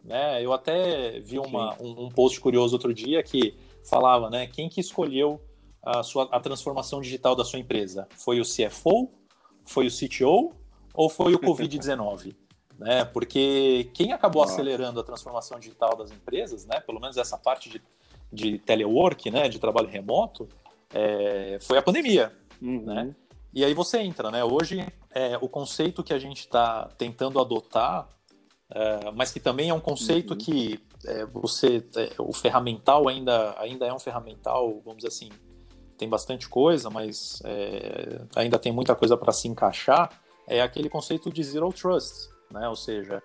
Né? 0.03 0.43
Eu 0.43 0.53
até 0.53 1.19
vi 1.19 1.39
uma, 1.39 1.75
um, 1.81 2.05
um, 2.05 2.09
post 2.09 2.39
curioso 2.39 2.73
outro 2.75 2.93
dia 2.93 3.21
que 3.21 3.57
falava, 3.83 4.29
né? 4.29 4.47
Quem 4.47 4.69
que 4.69 4.79
escolheu 4.79 5.41
a, 5.83 6.03
sua, 6.03 6.27
a 6.31 6.39
transformação 6.39 7.01
digital 7.01 7.35
da 7.35 7.43
sua 7.43 7.59
empresa? 7.59 8.07
Foi 8.15 8.39
o 8.39 8.43
CFO? 8.43 9.09
Foi 9.65 9.87
o 9.87 9.91
CTO? 9.91 10.53
Ou 10.93 11.09
foi 11.09 11.33
o 11.33 11.39
Covid-19? 11.39 12.35
né? 12.79 13.05
Porque 13.05 13.89
quem 13.93 14.13
acabou 14.13 14.41
acelerando 14.41 14.99
a 14.99 15.03
transformação 15.03 15.59
digital 15.59 15.95
das 15.95 16.11
empresas, 16.11 16.65
né? 16.65 16.79
Pelo 16.79 16.99
menos 16.99 17.17
essa 17.17 17.37
parte 17.37 17.69
de 17.69 17.81
de 18.31 18.59
telework, 18.59 19.29
né, 19.31 19.49
de 19.49 19.59
trabalho 19.59 19.87
remoto, 19.87 20.47
é, 20.93 21.57
foi 21.61 21.77
a 21.77 21.81
pandemia, 21.81 22.31
uhum. 22.61 22.85
né? 22.85 23.15
E 23.51 23.65
aí 23.65 23.73
você 23.73 23.99
entra, 23.99 24.29
né? 24.29 24.43
Hoje, 24.43 24.87
é, 25.09 25.35
o 25.41 25.49
conceito 25.49 26.03
que 26.03 26.13
a 26.13 26.19
gente 26.19 26.41
está 26.41 26.87
tentando 26.97 27.39
adotar, 27.39 28.07
é, 28.71 29.11
mas 29.11 29.31
que 29.31 29.39
também 29.39 29.69
é 29.69 29.73
um 29.73 29.79
conceito 29.79 30.31
uhum. 30.31 30.37
que 30.37 30.79
é, 31.05 31.25
você, 31.25 31.83
é, 31.95 32.11
o 32.17 32.33
ferramental 32.33 33.07
ainda, 33.07 33.55
ainda 33.59 33.85
é 33.85 33.93
um 33.93 33.99
ferramental, 33.99 34.81
vamos 34.83 34.97
dizer 34.97 35.07
assim, 35.07 35.29
tem 35.97 36.07
bastante 36.07 36.47
coisa, 36.47 36.89
mas 36.89 37.41
é, 37.45 38.21
ainda 38.35 38.59
tem 38.59 38.71
muita 38.71 38.95
coisa 38.95 39.17
para 39.17 39.31
se 39.31 39.47
encaixar, 39.47 40.09
é 40.47 40.61
aquele 40.61 40.89
conceito 40.89 41.31
de 41.31 41.43
zero 41.43 41.71
trust, 41.73 42.29
né? 42.51 42.67
Ou 42.67 42.75
seja, 42.75 43.21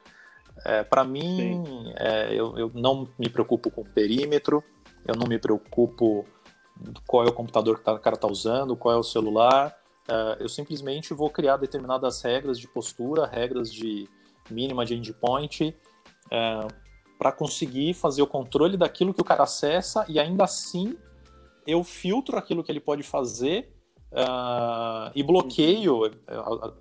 para 0.90 1.02
mim, 1.04 1.92
eu, 2.30 2.56
eu 2.58 2.70
não 2.74 3.08
me 3.18 3.30
preocupo 3.30 3.70
com 3.70 3.82
perímetro, 3.82 4.62
eu 5.06 5.16
não 5.16 5.26
me 5.26 5.38
preocupo 5.38 6.26
qual 7.06 7.24
é 7.24 7.28
o 7.28 7.32
computador 7.32 7.76
que 7.76 7.90
o 7.90 7.98
cara 7.98 8.16
está 8.16 8.26
usando, 8.28 8.76
qual 8.76 8.94
é 8.94 8.98
o 8.98 9.02
celular. 9.02 9.74
Uh, 10.08 10.36
eu 10.40 10.48
simplesmente 10.48 11.14
vou 11.14 11.30
criar 11.30 11.56
determinadas 11.56 12.20
regras 12.20 12.58
de 12.58 12.68
postura, 12.68 13.26
regras 13.26 13.72
de 13.72 14.08
mínima 14.50 14.84
de 14.84 14.94
endpoint, 14.94 15.74
é, 16.30 16.68
para 17.18 17.32
conseguir 17.32 17.94
fazer 17.94 18.22
o 18.22 18.26
controle 18.26 18.76
daquilo 18.76 19.14
que 19.14 19.20
o 19.20 19.24
cara 19.24 19.44
acessa 19.44 20.04
e 20.08 20.18
ainda 20.18 20.44
assim 20.44 20.96
eu 21.66 21.82
filtro 21.82 22.36
aquilo 22.36 22.62
que 22.62 22.70
ele 22.70 22.80
pode 22.80 23.02
fazer 23.02 23.74
uh, 24.12 25.10
e 25.14 25.22
bloqueio, 25.22 26.10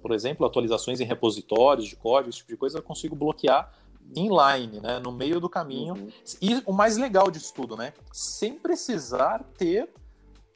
por 0.01 0.11
exemplo, 0.11 0.45
atualizações 0.45 0.99
em 0.99 1.05
repositórios 1.05 1.87
de 1.87 1.95
código, 1.95 2.29
esse 2.29 2.39
tipo 2.39 2.51
de 2.51 2.57
coisa, 2.57 2.79
eu 2.79 2.83
consigo 2.83 3.15
bloquear 3.15 3.71
inline, 4.15 4.81
né, 4.81 4.99
no 4.99 5.11
meio 5.11 5.39
do 5.39 5.49
caminho. 5.49 5.93
Uhum. 5.93 6.09
E 6.41 6.61
o 6.65 6.73
mais 6.73 6.97
legal 6.97 7.31
disso 7.31 7.53
tudo, 7.53 7.77
né, 7.77 7.93
sem 8.11 8.55
precisar 8.55 9.43
ter 9.57 9.89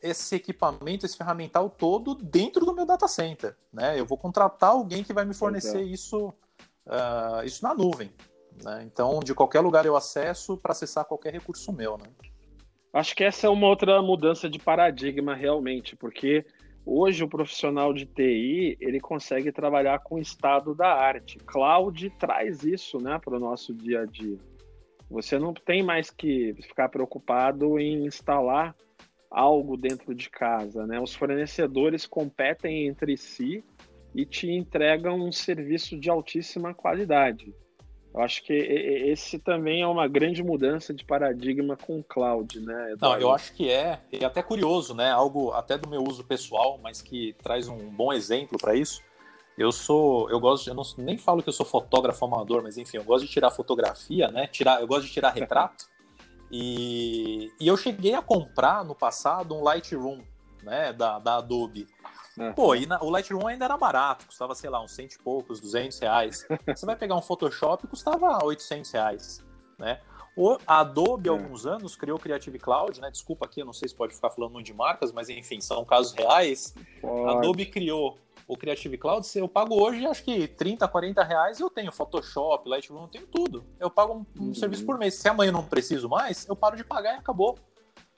esse 0.01 0.35
equipamento, 0.35 1.05
esse 1.05 1.17
ferramental 1.17 1.69
todo 1.69 2.13
dentro 2.13 2.65
do 2.65 2.73
meu 2.73 2.85
data 2.85 3.07
center, 3.07 3.57
né? 3.73 3.99
Eu 3.99 4.05
vou 4.05 4.15
contratar 4.15 4.69
alguém 4.69 5.03
que 5.03 5.11
vai 5.11 5.25
me 5.25 5.33
fornecer 5.33 5.81
isso, 5.81 6.31
uh, 6.87 7.45
isso 7.45 7.63
na 7.63 7.73
nuvem, 7.73 8.11
né? 8.63 8.83
Então, 8.85 9.19
de 9.19 9.33
qualquer 9.33 9.59
lugar 9.59 9.85
eu 9.85 9.95
acesso 9.95 10.57
para 10.57 10.71
acessar 10.71 11.05
qualquer 11.05 11.33
recurso 11.33 11.71
meu, 11.71 11.97
né? 11.97 12.05
Acho 12.93 13.15
que 13.15 13.23
essa 13.23 13.47
é 13.47 13.49
uma 13.49 13.67
outra 13.67 14.01
mudança 14.01 14.49
de 14.49 14.57
paradigma 14.57 15.35
realmente, 15.35 15.95
porque 15.95 16.45
Hoje 16.89 17.21
o 17.21 17.27
profissional 17.27 17.91
de 17.91 18.05
TI 18.05 18.77
ele 18.79 19.01
consegue 19.01 19.51
trabalhar 19.51 19.99
com 19.99 20.15
o 20.15 20.21
estado 20.21 20.73
da 20.73 20.87
arte. 20.87 21.37
Cloud 21.39 22.09
traz 22.11 22.63
isso, 22.63 22.97
né, 22.97 23.19
para 23.19 23.35
o 23.35 23.39
nosso 23.39 23.73
dia 23.73 24.03
a 24.03 24.05
dia. 24.05 24.37
Você 25.09 25.37
não 25.37 25.53
tem 25.53 25.83
mais 25.83 26.09
que 26.09 26.53
ficar 26.61 26.87
preocupado 26.87 27.77
em 27.77 28.05
instalar 28.05 28.73
algo 29.29 29.75
dentro 29.75 30.15
de 30.15 30.29
casa, 30.29 30.87
né? 30.87 30.97
Os 30.97 31.13
fornecedores 31.13 32.05
competem 32.05 32.87
entre 32.87 33.17
si 33.17 33.65
e 34.13 34.25
te 34.25 34.49
entregam 34.49 35.19
um 35.19 35.31
serviço 35.31 35.97
de 35.97 36.09
altíssima 36.09 36.73
qualidade. 36.73 37.53
Eu 38.17 38.23
acho 38.23 38.43
que 38.43 38.53
esse 38.53 39.37
também 39.37 39.83
é 39.83 39.87
uma 39.87 40.07
grande 40.07 40.41
mudança 40.41 40.91
de 40.91 41.05
paradigma 41.05 41.77
com 41.77 41.99
o 41.99 42.03
cloud, 42.03 42.59
né? 42.59 42.93
Eduardo? 42.93 42.99
Não, 43.01 43.17
eu 43.21 43.31
acho 43.31 43.53
que 43.53 43.69
é, 43.69 43.99
e 44.11 44.25
até 44.25 44.41
curioso, 44.41 44.95
né? 44.95 45.11
Algo 45.11 45.51
até 45.51 45.77
do 45.77 45.87
meu 45.87 46.03
uso 46.03 46.23
pessoal, 46.23 46.79
mas 46.81 46.99
que 46.99 47.35
traz 47.43 47.67
um 47.67 47.91
bom 47.91 48.11
exemplo 48.11 48.57
para 48.57 48.73
isso. 48.75 49.03
Eu 49.55 49.71
sou, 49.71 50.29
eu 50.31 50.39
gosto, 50.39 50.67
eu 50.67 50.73
não, 50.73 50.83
nem 50.97 51.15
falo 51.17 51.43
que 51.43 51.49
eu 51.49 51.53
sou 51.53 51.65
fotógrafo 51.65 52.25
amador, 52.25 52.63
mas 52.63 52.77
enfim, 52.77 52.97
eu 52.97 53.03
gosto 53.03 53.25
de 53.25 53.31
tirar 53.31 53.51
fotografia, 53.51 54.29
né? 54.29 54.47
Tirar, 54.47 54.81
eu 54.81 54.87
gosto 54.87 55.05
de 55.05 55.13
tirar 55.13 55.29
retrato. 55.29 55.85
e, 56.51 57.51
e 57.59 57.67
eu 57.67 57.77
cheguei 57.77 58.15
a 58.15 58.21
comprar 58.21 58.83
no 58.83 58.95
passado 58.95 59.53
um 59.53 59.61
Lightroom, 59.61 60.21
né? 60.63 60.91
Da, 60.91 61.19
da 61.19 61.37
Adobe. 61.37 61.87
É. 62.37 62.51
Pô, 62.51 62.75
e 62.75 62.85
na, 62.85 63.01
o 63.01 63.09
Lightroom 63.09 63.47
ainda 63.47 63.65
era 63.65 63.77
barato, 63.77 64.27
custava, 64.27 64.53
sei 64.53 64.69
lá, 64.69 64.81
uns 64.81 64.91
cento 64.91 65.13
e 65.13 65.19
poucos, 65.19 65.59
200 65.59 65.99
reais. 65.99 66.47
Você 66.67 66.85
vai 66.85 66.95
pegar 66.95 67.15
um 67.15 67.21
Photoshop, 67.21 67.87
custava 67.87 68.43
800 68.43 68.91
reais, 68.91 69.45
né? 69.77 69.99
O 70.35 70.55
Adobe, 70.67 71.29
há 71.29 71.33
é. 71.33 71.35
alguns 71.35 71.65
anos, 71.65 71.95
criou 71.95 72.15
o 72.15 72.21
Creative 72.21 72.59
Cloud, 72.59 73.01
né? 73.01 73.09
Desculpa 73.09 73.45
aqui, 73.45 73.61
eu 73.61 73.65
não 73.65 73.73
sei 73.73 73.89
se 73.89 73.95
pode 73.95 74.13
ficar 74.13 74.29
falando 74.29 74.61
de 74.61 74.71
marcas, 74.71 75.11
mas 75.11 75.29
enfim, 75.29 75.59
são 75.59 75.83
casos 75.83 76.13
reais. 76.13 76.75
Pode. 77.01 77.37
Adobe 77.37 77.65
criou 77.65 78.19
o 78.47 78.55
Creative 78.55 78.97
Cloud, 78.99 79.27
eu 79.35 79.47
pago 79.47 79.75
hoje, 79.75 80.05
acho 80.05 80.23
que 80.23 80.47
30, 80.47 80.87
40 80.87 81.23
reais, 81.23 81.59
eu 81.59 81.71
tenho 81.71 81.91
Photoshop, 81.91 82.69
Lightroom, 82.69 83.01
eu 83.01 83.07
tenho 83.07 83.27
tudo. 83.27 83.65
Eu 83.79 83.89
pago 83.89 84.13
um, 84.13 84.25
um 84.39 84.47
uhum. 84.47 84.53
serviço 84.53 84.85
por 84.85 84.99
mês. 84.99 85.15
Se 85.15 85.27
amanhã 85.27 85.49
eu 85.49 85.53
não 85.53 85.63
preciso 85.63 86.07
mais, 86.07 86.47
eu 86.47 86.55
paro 86.55 86.77
de 86.77 86.83
pagar 86.83 87.15
e 87.15 87.17
acabou. 87.17 87.57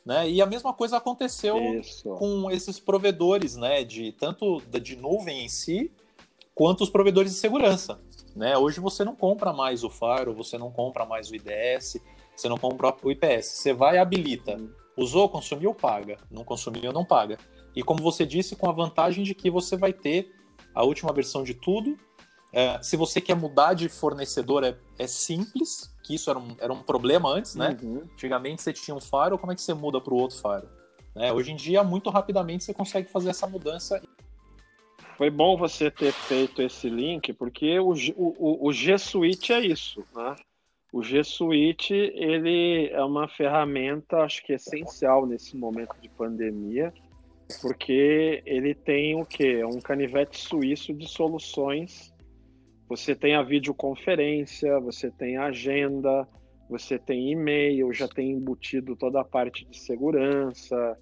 Né? 0.10 0.28
E 0.28 0.42
a 0.42 0.46
mesma 0.48 0.74
coisa 0.74 0.98
aconteceu 0.98 1.56
Isso. 1.76 2.16
com 2.16 2.50
esses 2.50 2.80
provedores, 2.80 3.56
né? 3.56 3.84
De 3.84 4.12
tanto 4.14 4.60
de 4.82 4.96
nuvem 4.96 5.46
em 5.46 5.48
si, 5.48 5.92
quanto 6.56 6.82
os 6.84 6.90
provedores 6.90 7.32
de 7.34 7.38
segurança. 7.38 8.02
Né? 8.36 8.58
Hoje 8.58 8.80
você 8.80 9.04
não 9.04 9.16
compra 9.16 9.54
mais 9.54 9.84
o 9.84 9.90
Faro, 9.90 10.34
você 10.34 10.58
não 10.58 10.72
compra 10.72 11.06
mais 11.06 11.30
o 11.30 11.36
IDS, 11.36 12.02
você 12.36 12.50
não 12.50 12.58
compra 12.58 12.96
o 13.04 13.12
IPS. 13.12 13.50
Você 13.50 13.72
vai 13.72 13.98
e 13.98 14.00
habilita. 14.00 14.58
Uhum. 14.58 14.72
Usou, 14.98 15.30
consumiu, 15.30 15.76
paga. 15.76 16.18
Não 16.32 16.44
consumiu, 16.44 16.92
não 16.92 17.06
paga. 17.06 17.38
E 17.76 17.84
como 17.84 18.02
você 18.02 18.26
disse, 18.26 18.56
com 18.56 18.68
a 18.68 18.74
vantagem 18.74 19.24
de 19.24 19.36
que 19.36 19.52
você 19.52 19.78
vai 19.78 19.94
ter 19.94 20.32
a 20.74 20.84
última 20.84 21.14
versão 21.14 21.44
de 21.44 21.54
tudo. 21.54 21.96
É, 22.52 22.82
se 22.82 22.98
você 22.98 23.22
quer 23.22 23.36
mudar 23.36 23.76
de 23.76 23.88
fornecedor, 23.88 24.64
é, 24.64 24.76
é 24.98 25.06
simples 25.06 25.94
que 26.10 26.16
isso 26.16 26.28
era 26.28 26.40
um, 26.40 26.56
era 26.60 26.74
um 26.74 26.82
problema 26.82 27.30
antes, 27.30 27.54
né? 27.56 27.78
Uhum. 27.84 28.02
Antigamente 28.14 28.64
você 28.64 28.74
tinha 28.74 28.96
um 28.96 29.00
faro, 29.00 29.38
como 29.38 29.52
é 29.52 29.56
que 29.56 29.62
você 29.62 29.76
muda 29.76 30.02
para 30.02 30.12
o 30.12 30.18
outro 30.18 30.38
faro? 30.40 30.68
Né? 31.16 31.32
Hoje 31.32 31.52
em 31.52 31.56
dia, 31.56 31.84
muito 31.84 32.10
rapidamente 32.10 32.64
você 32.64 32.74
consegue 32.74 33.12
fazer 33.12 33.30
essa 33.30 33.46
mudança. 33.46 34.02
Foi 35.16 35.30
bom 35.30 35.56
você 35.56 35.92
ter 35.92 36.12
feito 36.12 36.64
esse 36.64 36.90
link, 36.90 37.32
porque 37.34 37.80
o, 37.80 37.94
o, 38.16 38.68
o 38.68 38.74
G 38.74 38.98
Suite 38.98 39.54
é 39.54 39.60
isso, 39.60 40.04
né? 40.16 40.36
O 40.92 41.04
G 41.04 41.24
Suite 41.24 41.94
ele 41.94 42.90
é 42.90 43.04
uma 43.04 43.28
ferramenta, 43.28 44.24
acho 44.24 44.44
que 44.44 44.54
essencial 44.54 45.28
nesse 45.28 45.56
momento 45.56 45.94
de 46.02 46.10
pandemia, 46.10 46.92
porque 47.62 48.42
ele 48.48 48.74
tem 48.74 49.16
o 49.16 49.24
quê? 49.24 49.64
Um 49.64 49.80
canivete 49.80 50.40
suíço 50.40 50.92
de 50.92 51.08
soluções 51.08 52.12
você 52.90 53.14
tem 53.14 53.36
a 53.36 53.44
videoconferência, 53.44 54.80
você 54.80 55.12
tem 55.12 55.38
a 55.38 55.46
agenda, 55.46 56.28
você 56.68 56.98
tem 56.98 57.32
e-mail, 57.32 57.94
já 57.94 58.08
tem 58.08 58.32
embutido 58.32 58.96
toda 58.96 59.22
a 59.22 59.24
parte 59.24 59.64
de 59.64 59.78
segurança, 59.78 60.98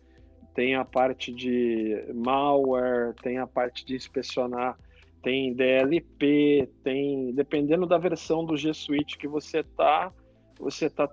tem 0.53 0.75
a 0.75 0.83
parte 0.83 1.33
de 1.33 2.03
malware, 2.13 3.15
tem 3.23 3.37
a 3.37 3.47
parte 3.47 3.85
de 3.85 3.95
inspecionar, 3.95 4.77
tem 5.23 5.53
DLP, 5.53 6.69
tem 6.83 7.33
dependendo 7.33 7.85
da 7.85 7.97
versão 7.97 8.43
do 8.43 8.57
G 8.57 8.73
Suite 8.73 9.17
que 9.17 9.27
você 9.27 9.63
tá, 9.63 10.11
você 10.59 10.89
tá 10.89 11.09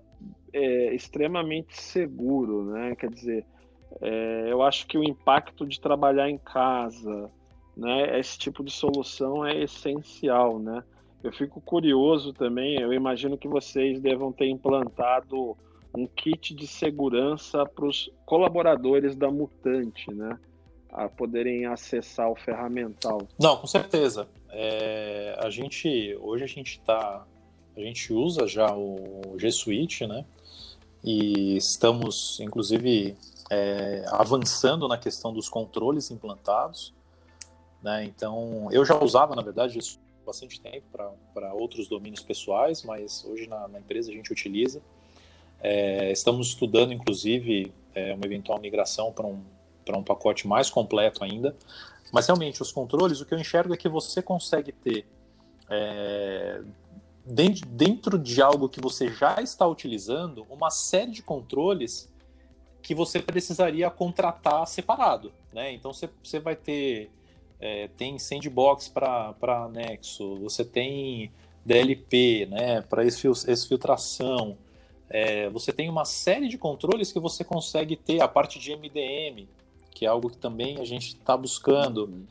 é, 0.52 0.92
extremamente 0.92 1.80
seguro, 1.80 2.64
né? 2.72 2.96
Quer 2.96 3.10
dizer, 3.10 3.46
é, 4.00 4.46
eu 4.48 4.62
acho 4.62 4.88
que 4.88 4.98
o 4.98 5.04
impacto 5.04 5.66
de 5.66 5.80
trabalhar 5.80 6.28
em 6.28 6.38
casa, 6.38 7.30
né? 7.76 8.18
Esse 8.18 8.38
tipo 8.38 8.62
de 8.62 8.70
solução 8.70 9.44
é 9.44 9.62
essencial, 9.62 10.58
né? 10.58 10.82
Eu 11.22 11.32
fico 11.32 11.60
curioso 11.60 12.32
também, 12.32 12.78
eu 12.80 12.92
imagino 12.92 13.38
que 13.38 13.48
vocês 13.48 13.98
devam 13.98 14.30
ter 14.30 14.46
implantado 14.46 15.56
um 15.96 16.06
kit 16.06 16.54
de 16.54 16.66
segurança 16.66 17.64
para 17.64 17.86
os 17.86 18.10
colaboradores 18.26 19.14
da 19.16 19.30
Mutante, 19.30 20.12
né? 20.12 20.38
A 20.92 21.08
poderem 21.08 21.66
acessar 21.66 22.30
o 22.30 22.36
ferramental. 22.36 23.22
Não, 23.38 23.56
com 23.56 23.66
certeza. 23.66 24.28
É, 24.50 25.36
a 25.40 25.50
gente 25.50 26.16
hoje 26.20 26.44
a 26.44 26.46
gente 26.46 26.78
está 26.78 27.26
a 27.76 27.80
gente 27.80 28.12
usa 28.12 28.46
já 28.46 28.72
o 28.72 29.34
G 29.36 29.50
Suite, 29.50 30.06
né? 30.06 30.24
E 31.02 31.56
estamos 31.56 32.38
inclusive 32.40 33.16
é, 33.50 34.04
avançando 34.08 34.86
na 34.86 34.98
questão 34.98 35.32
dos 35.32 35.48
controles 35.48 36.10
implantados. 36.10 36.92
Né? 37.84 38.04
Então, 38.04 38.66
eu 38.72 38.82
já 38.82 38.98
usava, 38.98 39.36
na 39.36 39.42
verdade, 39.42 39.78
isso 39.78 40.00
bastante 40.24 40.58
tempo 40.58 40.86
para 41.34 41.52
outros 41.52 41.86
domínios 41.86 42.22
pessoais, 42.22 42.82
mas 42.82 43.22
hoje 43.26 43.46
na, 43.46 43.68
na 43.68 43.78
empresa 43.78 44.10
a 44.10 44.14
gente 44.14 44.32
utiliza. 44.32 44.80
É, 45.60 46.10
estamos 46.10 46.48
estudando, 46.48 46.94
inclusive, 46.94 47.70
é, 47.94 48.14
uma 48.14 48.24
eventual 48.24 48.58
migração 48.58 49.12
para 49.12 49.26
um, 49.26 49.44
um 49.86 50.02
pacote 50.02 50.48
mais 50.48 50.70
completo 50.70 51.22
ainda. 51.22 51.54
Mas 52.10 52.26
realmente, 52.26 52.62
os 52.62 52.72
controles, 52.72 53.20
o 53.20 53.26
que 53.26 53.34
eu 53.34 53.38
enxergo 53.38 53.74
é 53.74 53.76
que 53.76 53.88
você 53.88 54.22
consegue 54.22 54.72
ter, 54.72 55.06
é, 55.68 56.62
dentro 57.26 58.18
de 58.18 58.40
algo 58.40 58.66
que 58.66 58.80
você 58.80 59.12
já 59.12 59.42
está 59.42 59.66
utilizando, 59.66 60.46
uma 60.48 60.70
série 60.70 61.10
de 61.10 61.22
controles 61.22 62.10
que 62.80 62.94
você 62.94 63.20
precisaria 63.20 63.90
contratar 63.90 64.66
separado. 64.66 65.30
Né? 65.52 65.72
Então, 65.72 65.92
você, 65.92 66.08
você 66.22 66.40
vai 66.40 66.56
ter 66.56 67.10
é, 67.60 67.88
tem 67.96 68.18
sandbox 68.18 68.88
para 68.88 69.68
Nexo, 69.72 70.36
você 70.36 70.64
tem 70.64 71.30
DLP 71.64 72.46
né, 72.46 72.82
para 72.82 73.04
exfiltração, 73.04 74.56
é, 75.08 75.48
você 75.50 75.72
tem 75.72 75.88
uma 75.88 76.04
série 76.04 76.48
de 76.48 76.58
controles 76.58 77.12
que 77.12 77.20
você 77.20 77.44
consegue 77.44 77.96
ter, 77.96 78.20
a 78.20 78.28
parte 78.28 78.58
de 78.58 78.74
MDM, 78.74 79.48
que 79.90 80.04
é 80.04 80.08
algo 80.08 80.28
que 80.28 80.36
também 80.36 80.78
a 80.80 80.84
gente 80.84 81.08
está 81.08 81.36
buscando. 81.36 82.26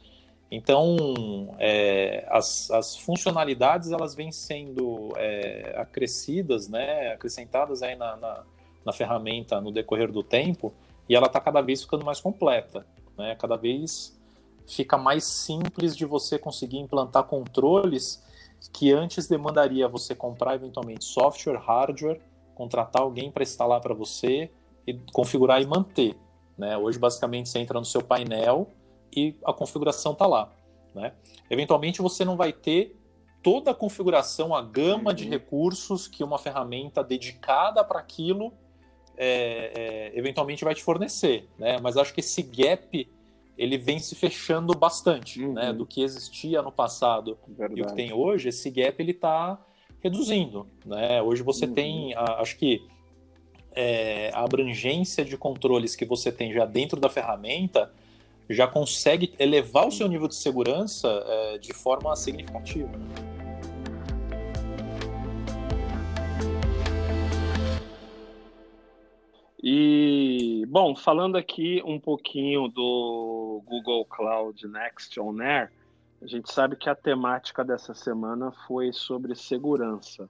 Então, 0.51 1.55
é, 1.57 2.27
as, 2.29 2.69
as, 2.69 2.95
funcionalidades 2.95 3.91
elas 3.91 4.13
vêm 4.13 4.31
sendo 4.31 5.13
é, 5.15 5.73
acrescidas, 5.77 6.67
né, 6.67 7.13
acrescentadas 7.13 7.81
aí 7.81 7.95
na, 7.95 8.15
na, 8.17 8.43
na, 8.85 8.93
ferramenta 8.93 9.59
no 9.59 9.71
decorrer 9.71 10.11
do 10.11 10.21
tempo, 10.21 10.73
e 11.09 11.15
ela 11.15 11.25
está 11.27 11.39
cada 11.39 11.61
vez 11.61 11.81
ficando 11.81 12.05
mais 12.05 12.19
completa, 12.19 12.85
né, 13.17 13.35
cada 13.35 13.55
vez 13.55 14.15
fica 14.67 14.97
mais 14.97 15.23
simples 15.23 15.95
de 15.95 16.05
você 16.05 16.37
conseguir 16.37 16.77
implantar 16.77 17.23
controles 17.23 18.23
que 18.71 18.91
antes 18.91 19.27
demandaria 19.27 19.87
você 19.87 20.15
comprar 20.15 20.55
eventualmente 20.55 21.03
software, 21.03 21.57
hardware, 21.57 22.21
contratar 22.55 23.01
alguém 23.01 23.29
para 23.31 23.43
instalar 23.43 23.81
para 23.81 23.93
você 23.93 24.49
e 24.87 24.93
configurar 25.11 25.61
e 25.61 25.65
manter. 25.65 26.15
Né? 26.57 26.77
Hoje, 26.77 26.97
basicamente, 26.97 27.49
você 27.49 27.59
entra 27.59 27.79
no 27.79 27.85
seu 27.85 28.01
painel 28.01 28.69
e 29.15 29.35
a 29.43 29.51
configuração 29.51 30.13
está 30.13 30.25
lá. 30.25 30.51
Né? 30.93 31.13
Eventualmente, 31.49 32.01
você 32.01 32.23
não 32.23 32.37
vai 32.37 32.53
ter 32.53 32.95
toda 33.41 33.71
a 33.71 33.75
configuração, 33.75 34.55
a 34.55 34.61
gama 34.61 35.13
de 35.13 35.25
uhum. 35.25 35.29
recursos 35.31 36.07
que 36.07 36.23
uma 36.23 36.37
ferramenta 36.37 37.03
dedicada 37.03 37.83
para 37.83 37.99
aquilo 37.99 38.53
é, 39.17 40.11
é, 40.13 40.17
eventualmente 40.17 40.63
vai 40.63 40.73
te 40.73 40.81
fornecer. 40.81 41.49
Né? 41.57 41.79
Mas 41.81 41.97
acho 41.97 42.13
que 42.13 42.21
esse 42.21 42.41
gap 42.41 43.09
ele 43.57 43.77
vem 43.77 43.99
se 43.99 44.15
fechando 44.15 44.73
bastante, 44.73 45.43
uhum. 45.43 45.53
né? 45.53 45.73
Do 45.73 45.85
que 45.85 46.01
existia 46.01 46.61
no 46.61 46.71
passado 46.71 47.37
Verdade. 47.47 47.79
e 47.79 47.83
o 47.83 47.87
que 47.87 47.95
tem 47.95 48.13
hoje, 48.13 48.49
esse 48.49 48.69
gap 48.69 49.01
ele 49.01 49.11
está 49.11 49.59
reduzindo, 50.01 50.67
né? 50.85 51.21
Hoje 51.21 51.43
você 51.43 51.65
uhum. 51.65 51.73
tem, 51.73 52.13
acho 52.15 52.57
que 52.57 52.85
é, 53.75 54.31
a 54.33 54.43
abrangência 54.43 55.23
de 55.23 55.37
controles 55.37 55.95
que 55.95 56.05
você 56.05 56.31
tem 56.31 56.51
já 56.51 56.65
dentro 56.65 56.99
da 56.99 57.09
ferramenta 57.09 57.91
já 58.49 58.67
consegue 58.67 59.33
elevar 59.39 59.87
o 59.87 59.91
seu 59.91 60.07
nível 60.07 60.27
de 60.27 60.35
segurança 60.35 61.07
é, 61.07 61.57
de 61.57 61.73
forma 61.73 62.15
significativa. 62.15 62.91
E, 69.65 70.22
bom, 70.65 70.95
falando 70.95 71.35
aqui 71.35 71.81
um 71.85 71.99
pouquinho 71.99 72.67
do 72.67 73.61
Google 73.65 74.05
Cloud 74.05 74.67
Next 74.67 75.19
On 75.19 75.41
Air, 75.41 75.71
a 76.21 76.27
gente 76.27 76.51
sabe 76.51 76.75
que 76.75 76.89
a 76.89 76.95
temática 76.95 77.63
dessa 77.65 77.93
semana 77.93 78.51
foi 78.65 78.93
sobre 78.93 79.35
segurança. 79.35 80.29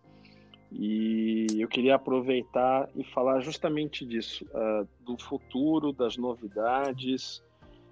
E 0.71 1.45
eu 1.59 1.67
queria 1.67 1.95
aproveitar 1.95 2.89
e 2.95 3.03
falar 3.03 3.41
justamente 3.41 4.03
disso, 4.03 4.43
uh, 4.45 4.87
do 5.05 5.15
futuro, 5.21 5.93
das 5.93 6.17
novidades. 6.17 7.43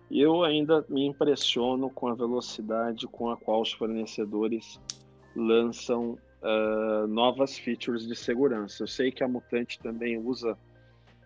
Eu 0.10 0.44
ainda 0.44 0.84
me 0.90 1.06
impressiono 1.06 1.92
com 1.92 2.08
a 2.08 2.16
velocidade 2.16 3.08
com 3.08 3.30
a 3.30 3.38
qual 3.38 3.62
os 3.62 3.72
fornecedores 3.72 4.82
lançam 5.36 6.18
uh, 6.42 7.06
novas 7.08 7.56
features 7.58 8.08
de 8.08 8.16
segurança. 8.16 8.82
Eu 8.82 8.88
sei 8.88 9.12
que 9.12 9.24
a 9.24 9.28
Mutante 9.28 9.78
também 9.78 10.18
usa 10.18 10.58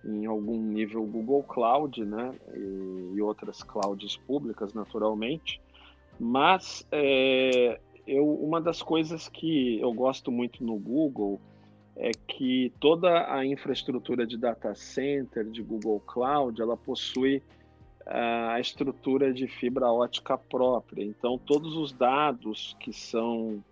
em 0.05 0.25
algum 0.25 0.61
nível 0.61 1.03
Google 1.03 1.43
Cloud, 1.43 2.05
né, 2.05 2.33
e, 2.53 3.15
e 3.15 3.21
outras 3.21 3.63
clouds 3.63 4.17
públicas, 4.17 4.73
naturalmente. 4.73 5.59
Mas 6.19 6.85
é, 6.91 7.79
eu, 8.07 8.27
uma 8.27 8.61
das 8.61 8.81
coisas 8.81 9.27
que 9.27 9.79
eu 9.81 9.91
gosto 9.93 10.31
muito 10.31 10.63
no 10.63 10.77
Google 10.77 11.39
é 11.95 12.11
que 12.11 12.71
toda 12.79 13.33
a 13.33 13.45
infraestrutura 13.45 14.27
de 14.27 14.37
data 14.37 14.75
center 14.75 15.45
de 15.45 15.61
Google 15.61 16.01
Cloud 16.01 16.61
ela 16.61 16.75
possui 16.75 17.41
a 18.05 18.59
estrutura 18.59 19.33
de 19.33 19.47
fibra 19.47 19.91
ótica 19.91 20.37
própria. 20.37 21.03
Então, 21.03 21.39
todos 21.39 21.75
os 21.75 21.91
dados 21.91 22.75
que 22.79 22.93
são 22.93 23.63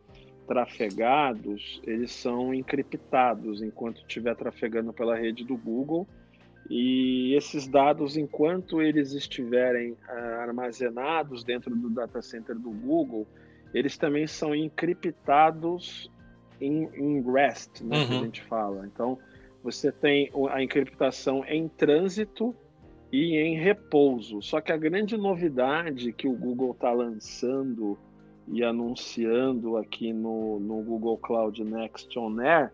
trafegados, 0.47 1.79
eles 1.83 2.11
são 2.11 2.53
encriptados 2.53 3.61
enquanto 3.61 3.97
estiver 3.97 4.35
trafegando 4.35 4.91
pela 4.91 5.15
rede 5.15 5.43
do 5.43 5.55
Google 5.55 6.07
e 6.75 7.35
esses 7.35 7.67
dados, 7.67 8.17
enquanto 8.17 8.81
eles 8.81 9.13
estiverem 9.13 9.91
uh, 9.91 10.39
armazenados 10.39 11.43
dentro 11.43 11.75
do 11.75 11.87
data 11.87 12.19
center 12.19 12.57
do 12.57 12.71
Google, 12.71 13.27
eles 13.75 13.95
também 13.95 14.25
são 14.25 14.55
encriptados 14.55 16.11
em, 16.59 16.89
em 16.95 17.21
REST, 17.21 17.83
né, 17.83 17.99
uhum. 17.99 18.07
que 18.07 18.11
a 18.11 18.15
uhum. 18.15 18.23
gente 18.23 18.43
fala. 18.45 18.87
Então, 18.87 19.19
você 19.63 19.91
tem 19.91 20.31
a 20.49 20.63
encriptação 20.63 21.45
em 21.45 21.67
trânsito 21.67 22.55
e 23.11 23.37
em 23.37 23.55
repouso. 23.55 24.41
Só 24.41 24.59
que 24.59 24.71
a 24.71 24.77
grande 24.77 25.15
novidade 25.15 26.11
que 26.11 26.27
o 26.27 26.33
Google 26.33 26.71
está 26.71 26.91
lançando 26.91 27.99
e 28.47 28.63
anunciando 28.63 29.77
aqui 29.77 30.11
no, 30.11 30.59
no 30.59 30.81
Google 30.81 31.19
Cloud 31.19 31.63
Next 31.63 32.17
On 32.17 32.39
Air 32.39 32.73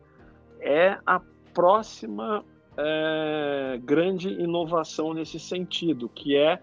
é 0.62 0.98
a 1.06 1.22
próxima 1.54 2.46
é, 2.78 3.80
grande 3.84 4.30
inovação 4.30 5.14
nesse 5.14 5.40
sentido, 5.40 6.10
que 6.10 6.36
é 6.36 6.60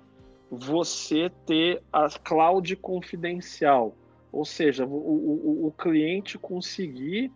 você 0.51 1.31
ter 1.45 1.83
a 1.93 2.09
cloud 2.09 2.75
confidencial, 2.77 3.95
ou 4.33 4.45
seja, 4.45 4.85
o, 4.85 4.89
o, 4.89 5.67
o 5.67 5.73
cliente 5.73 6.39
conseguir 6.39 7.33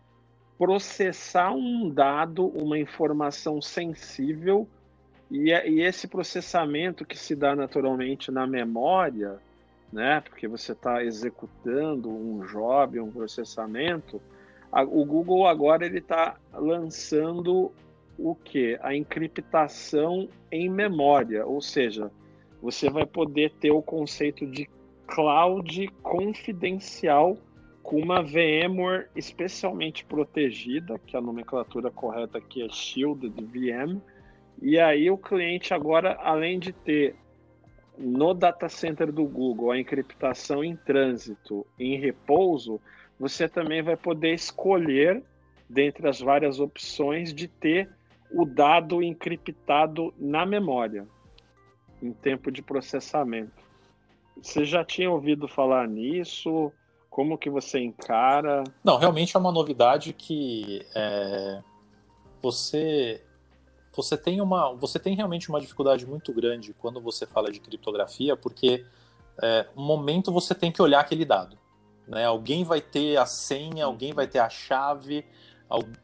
processar 0.58 1.52
um 1.52 1.88
dado, 1.88 2.46
uma 2.46 2.78
informação 2.78 3.60
sensível, 3.62 4.68
e, 5.30 5.52
é, 5.52 5.68
e 5.68 5.80
esse 5.80 6.06
processamento 6.08 7.04
que 7.04 7.16
se 7.16 7.34
dá 7.34 7.54
naturalmente 7.56 8.30
na 8.30 8.46
memória, 8.46 9.38
né, 9.92 10.20
porque 10.20 10.46
você 10.46 10.72
está 10.72 11.02
executando 11.02 12.10
um 12.10 12.40
job, 12.46 13.00
um 13.00 13.10
processamento, 13.10 14.20
a, 14.70 14.82
o 14.82 15.04
Google 15.04 15.46
agora 15.46 15.84
ele 15.84 15.98
está 15.98 16.36
lançando 16.52 17.72
o 18.22 18.34
que? 18.34 18.78
A 18.82 18.94
encriptação 18.94 20.28
em 20.52 20.68
memória, 20.68 21.46
ou 21.46 21.60
seja, 21.60 22.10
você 22.60 22.90
vai 22.90 23.06
poder 23.06 23.52
ter 23.58 23.70
o 23.70 23.82
conceito 23.82 24.46
de 24.46 24.68
cloud 25.06 25.88
confidencial 26.02 27.36
com 27.82 27.96
uma 27.96 28.22
VMware 28.22 29.08
especialmente 29.16 30.04
protegida, 30.04 30.98
que 30.98 31.16
a 31.16 31.20
nomenclatura 31.20 31.90
correta 31.90 32.38
aqui 32.38 32.62
é 32.62 32.68
Shielded 32.68 33.34
VM. 33.42 34.00
E 34.60 34.78
aí 34.78 35.10
o 35.10 35.16
cliente 35.16 35.72
agora, 35.72 36.16
além 36.20 36.58
de 36.58 36.72
ter 36.72 37.16
no 37.96 38.34
data 38.34 38.68
center 38.68 39.10
do 39.10 39.24
Google 39.24 39.70
a 39.70 39.78
encriptação 39.78 40.62
em 40.62 40.76
trânsito, 40.76 41.66
em 41.78 41.98
repouso, 41.98 42.80
você 43.18 43.48
também 43.48 43.82
vai 43.82 43.96
poder 43.96 44.34
escolher, 44.34 45.22
dentre 45.68 46.06
as 46.08 46.20
várias 46.20 46.60
opções, 46.60 47.32
de 47.32 47.48
ter 47.48 47.88
o 48.32 48.44
dado 48.44 49.02
encriptado 49.02 50.14
na 50.18 50.46
memória, 50.46 51.06
em 52.02 52.12
tempo 52.12 52.50
de 52.50 52.62
processamento. 52.62 53.64
Você 54.40 54.64
já 54.64 54.84
tinha 54.84 55.10
ouvido 55.10 55.46
falar 55.46 55.86
nisso? 55.86 56.72
Como 57.10 57.36
que 57.36 57.50
você 57.50 57.80
encara? 57.80 58.64
Não, 58.84 58.96
realmente 58.96 59.36
é 59.36 59.38
uma 59.38 59.52
novidade 59.52 60.12
que 60.12 60.86
é, 60.94 61.60
você 62.40 63.22
você 63.92 64.16
tem 64.16 64.40
uma 64.40 64.72
você 64.74 64.98
tem 64.98 65.16
realmente 65.16 65.48
uma 65.48 65.60
dificuldade 65.60 66.06
muito 66.06 66.32
grande 66.32 66.72
quando 66.72 67.00
você 67.00 67.26
fala 67.26 67.50
de 67.50 67.60
criptografia, 67.60 68.36
porque 68.36 68.86
é, 69.42 69.66
um 69.76 69.84
momento 69.84 70.32
você 70.32 70.54
tem 70.54 70.70
que 70.70 70.80
olhar 70.80 71.00
aquele 71.00 71.24
dado. 71.24 71.58
Né? 72.06 72.24
Alguém 72.24 72.64
vai 72.64 72.80
ter 72.80 73.16
a 73.16 73.26
senha, 73.26 73.84
alguém 73.84 74.12
vai 74.12 74.26
ter 74.26 74.38
a 74.38 74.48
chave, 74.48 75.24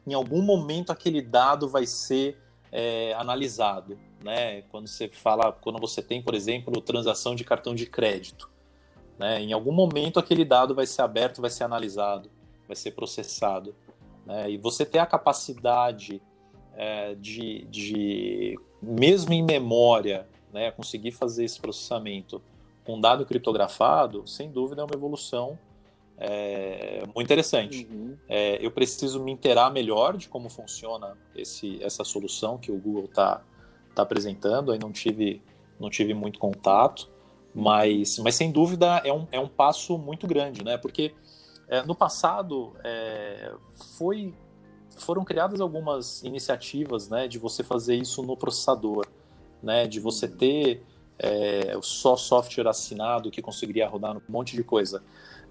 em 0.05 0.13
algum 0.13 0.41
momento 0.41 0.91
aquele 0.91 1.21
dado 1.21 1.67
vai 1.67 1.85
ser 1.85 2.37
é, 2.71 3.13
analisado. 3.13 3.97
Né? 4.23 4.61
Quando 4.63 4.87
você 4.87 5.09
fala, 5.09 5.51
quando 5.51 5.79
você 5.79 6.01
tem, 6.01 6.21
por 6.21 6.33
exemplo, 6.33 6.81
transação 6.81 7.35
de 7.35 7.43
cartão 7.43 7.75
de 7.75 7.85
crédito. 7.85 8.49
Né? 9.17 9.41
Em 9.41 9.53
algum 9.53 9.71
momento 9.71 10.19
aquele 10.19 10.45
dado 10.45 10.73
vai 10.73 10.85
ser 10.85 11.01
aberto, 11.01 11.41
vai 11.41 11.49
ser 11.49 11.63
analisado, 11.63 12.29
vai 12.67 12.75
ser 12.75 12.91
processado. 12.91 13.75
Né? 14.25 14.51
E 14.51 14.57
você 14.57 14.85
ter 14.85 14.99
a 14.99 15.05
capacidade 15.05 16.21
é, 16.75 17.15
de, 17.15 17.65
de, 17.65 18.59
mesmo 18.81 19.33
em 19.33 19.43
memória, 19.43 20.27
né, 20.53 20.71
conseguir 20.71 21.11
fazer 21.11 21.43
esse 21.43 21.59
processamento 21.59 22.41
com 22.85 23.01
dado 23.01 23.25
criptografado, 23.25 24.25
sem 24.27 24.49
dúvida 24.49 24.81
é 24.81 24.85
uma 24.85 24.95
evolução 24.95 25.57
é, 26.17 27.03
muito 27.13 27.21
interessante. 27.25 27.87
Uhum. 27.89 28.17
É, 28.27 28.65
eu 28.65 28.71
preciso 28.71 29.23
me 29.23 29.31
inteirar 29.31 29.71
melhor 29.71 30.17
de 30.17 30.27
como 30.27 30.49
funciona 30.49 31.15
esse, 31.35 31.81
essa 31.83 32.03
solução 32.03 32.57
que 32.57 32.71
o 32.71 32.77
Google 32.77 33.05
está 33.05 33.41
tá 33.93 34.01
apresentando, 34.03 34.71
aí 34.71 34.79
não 34.79 34.91
tive, 34.91 35.41
não 35.79 35.89
tive 35.89 36.13
muito 36.13 36.39
contato, 36.39 37.09
mas, 37.53 38.17
mas 38.19 38.35
sem 38.35 38.51
dúvida 38.51 39.01
é 39.03 39.13
um, 39.13 39.27
é 39.31 39.39
um 39.39 39.47
passo 39.47 39.97
muito 39.97 40.27
grande, 40.27 40.63
né? 40.63 40.77
Porque 40.77 41.13
é, 41.67 41.83
no 41.83 41.95
passado 41.95 42.73
é, 42.83 43.51
foi, 43.97 44.33
foram 44.97 45.23
criadas 45.23 45.59
algumas 45.61 46.23
iniciativas 46.23 47.09
né, 47.09 47.27
de 47.27 47.37
você 47.37 47.63
fazer 47.63 47.95
isso 47.95 48.23
no 48.23 48.37
processador, 48.37 49.07
né? 49.61 49.87
De 49.87 49.99
você 49.99 50.27
ter 50.27 50.83
é, 51.19 51.77
só 51.81 52.15
software 52.15 52.67
assinado 52.67 53.31
que 53.31 53.41
conseguiria 53.41 53.87
rodar 53.87 54.15
um 54.15 54.21
monte 54.29 54.55
de 54.55 54.63
coisa. 54.63 55.03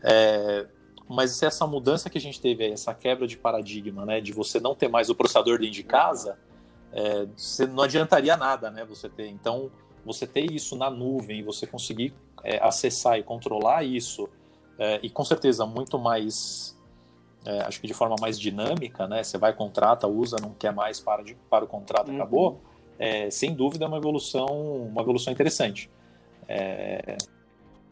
É, 0.03 0.67
mas 1.09 1.43
essa 1.43 1.67
mudança 1.67 2.11
que 2.11 2.19
a 2.19 2.21
gente 2.21 2.41
teve 2.41 2.65
aí, 2.65 2.73
essa 2.73 2.93
quebra 2.93 3.27
de 3.27 3.37
paradigma, 3.37 4.05
né, 4.05 4.21
de 4.21 4.33
você 4.33 4.59
não 4.59 4.75
ter 4.75 4.89
mais 4.89 5.09
o 5.09 5.15
processador 5.15 5.59
dentro 5.59 5.75
de 5.75 5.83
casa, 5.83 6.39
é, 6.93 7.27
você 7.37 7.67
não 7.67 7.83
adiantaria 7.83 8.37
nada, 8.37 8.71
né, 8.71 8.85
você 8.85 9.09
ter. 9.09 9.29
Então, 9.29 9.71
você 10.05 10.27
ter 10.27 10.51
isso 10.51 10.77
na 10.77 10.89
nuvem, 10.91 11.43
você 11.43 11.67
conseguir 11.67 12.15
é, 12.43 12.59
acessar 12.63 13.19
e 13.19 13.23
controlar 13.23 13.83
isso, 13.85 14.29
é, 14.79 15.01
e 15.03 15.11
com 15.11 15.25
certeza 15.25 15.67
muito 15.67 15.99
mais, 15.99 16.77
é, 17.45 17.61
acho 17.63 17.81
que 17.81 17.87
de 17.87 17.95
forma 17.95 18.17
mais 18.21 18.39
dinâmica, 18.39 19.07
né? 19.07 19.23
Você 19.23 19.39
vai, 19.39 19.53
contrata, 19.53 20.07
usa, 20.07 20.37
não 20.41 20.51
quer 20.51 20.73
mais, 20.73 21.01
para, 21.01 21.23
de, 21.23 21.35
para 21.49 21.65
o 21.65 21.69
contrato, 21.69 22.09
uhum. 22.09 22.17
acabou. 22.17 22.61
É, 22.99 23.31
sem 23.31 23.55
dúvida 23.55 23.85
é 23.85 23.89
uma 23.89 23.99
evolução, 23.99 24.47
uma 24.87 25.03
evolução 25.03 25.33
interessante. 25.33 25.91
É, 26.49 27.17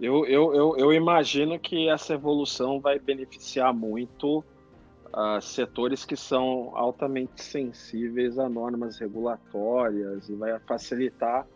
eu, 0.00 0.26
eu, 0.26 0.54
eu, 0.54 0.76
eu, 0.76 0.92
imagino 0.92 1.58
que 1.58 1.88
essa 1.88 2.14
evolução 2.14 2.80
vai 2.80 2.98
beneficiar 2.98 3.72
muito 3.72 4.44
uh, 5.08 5.40
setores 5.40 6.04
que 6.04 6.16
são 6.16 6.72
altamente 6.74 7.42
sensíveis 7.42 8.38
a 8.38 8.48
normas 8.48 8.98
regulatórias 8.98 10.28
e 10.28 10.34
vai 10.34 10.58
facilitar 10.60 11.46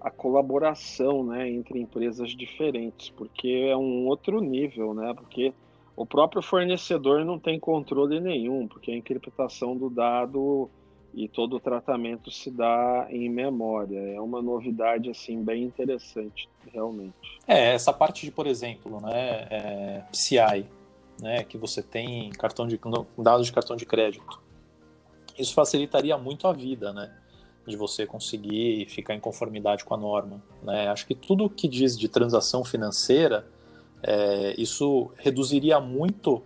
a 0.00 0.10
colaboração 0.10 1.24
né, 1.24 1.48
entre 1.48 1.80
empresas 1.80 2.30
diferentes, 2.30 3.10
porque 3.10 3.68
é 3.70 3.76
um 3.76 4.06
outro 4.06 4.40
nível, 4.40 4.94
né? 4.94 5.14
Porque 5.14 5.54
o 5.94 6.04
próprio 6.04 6.42
fornecedor 6.42 7.24
não 7.24 7.38
tem 7.38 7.58
controle 7.60 8.20
nenhum, 8.20 8.66
porque 8.66 8.90
a 8.90 8.96
encriptação 8.96 9.76
do 9.76 9.88
dado 9.88 10.68
e 11.14 11.28
todo 11.28 11.56
o 11.56 11.60
tratamento 11.60 12.30
se 12.30 12.50
dá 12.50 13.06
em 13.10 13.28
memória. 13.28 13.98
É 13.98 14.20
uma 14.20 14.40
novidade 14.40 15.10
assim 15.10 15.42
bem 15.42 15.62
interessante, 15.62 16.48
realmente. 16.72 17.40
É 17.46 17.74
essa 17.74 17.92
parte 17.92 18.24
de, 18.24 18.32
por 18.32 18.46
exemplo, 18.46 19.00
né, 19.00 19.46
é, 19.50 20.02
PCI, 20.10 20.66
né, 21.20 21.44
que 21.44 21.58
você 21.58 21.82
tem 21.82 22.30
cartão 22.30 22.66
de 22.66 22.80
dados 23.18 23.46
de 23.46 23.52
cartão 23.52 23.76
de 23.76 23.84
crédito. 23.84 24.40
Isso 25.38 25.54
facilitaria 25.54 26.16
muito 26.16 26.46
a 26.46 26.52
vida, 26.52 26.92
né? 26.92 27.12
de 27.66 27.76
você 27.76 28.06
conseguir 28.06 28.86
ficar 28.88 29.14
em 29.14 29.20
conformidade 29.20 29.84
com 29.84 29.94
a 29.94 29.96
norma. 29.96 30.42
Né? 30.62 30.88
Acho 30.88 31.06
que 31.06 31.14
tudo 31.14 31.48
que 31.48 31.68
diz 31.68 31.96
de 31.96 32.08
transação 32.08 32.64
financeira, 32.64 33.46
é, 34.02 34.54
isso 34.58 35.10
reduziria 35.16 35.78
muito 35.80 36.42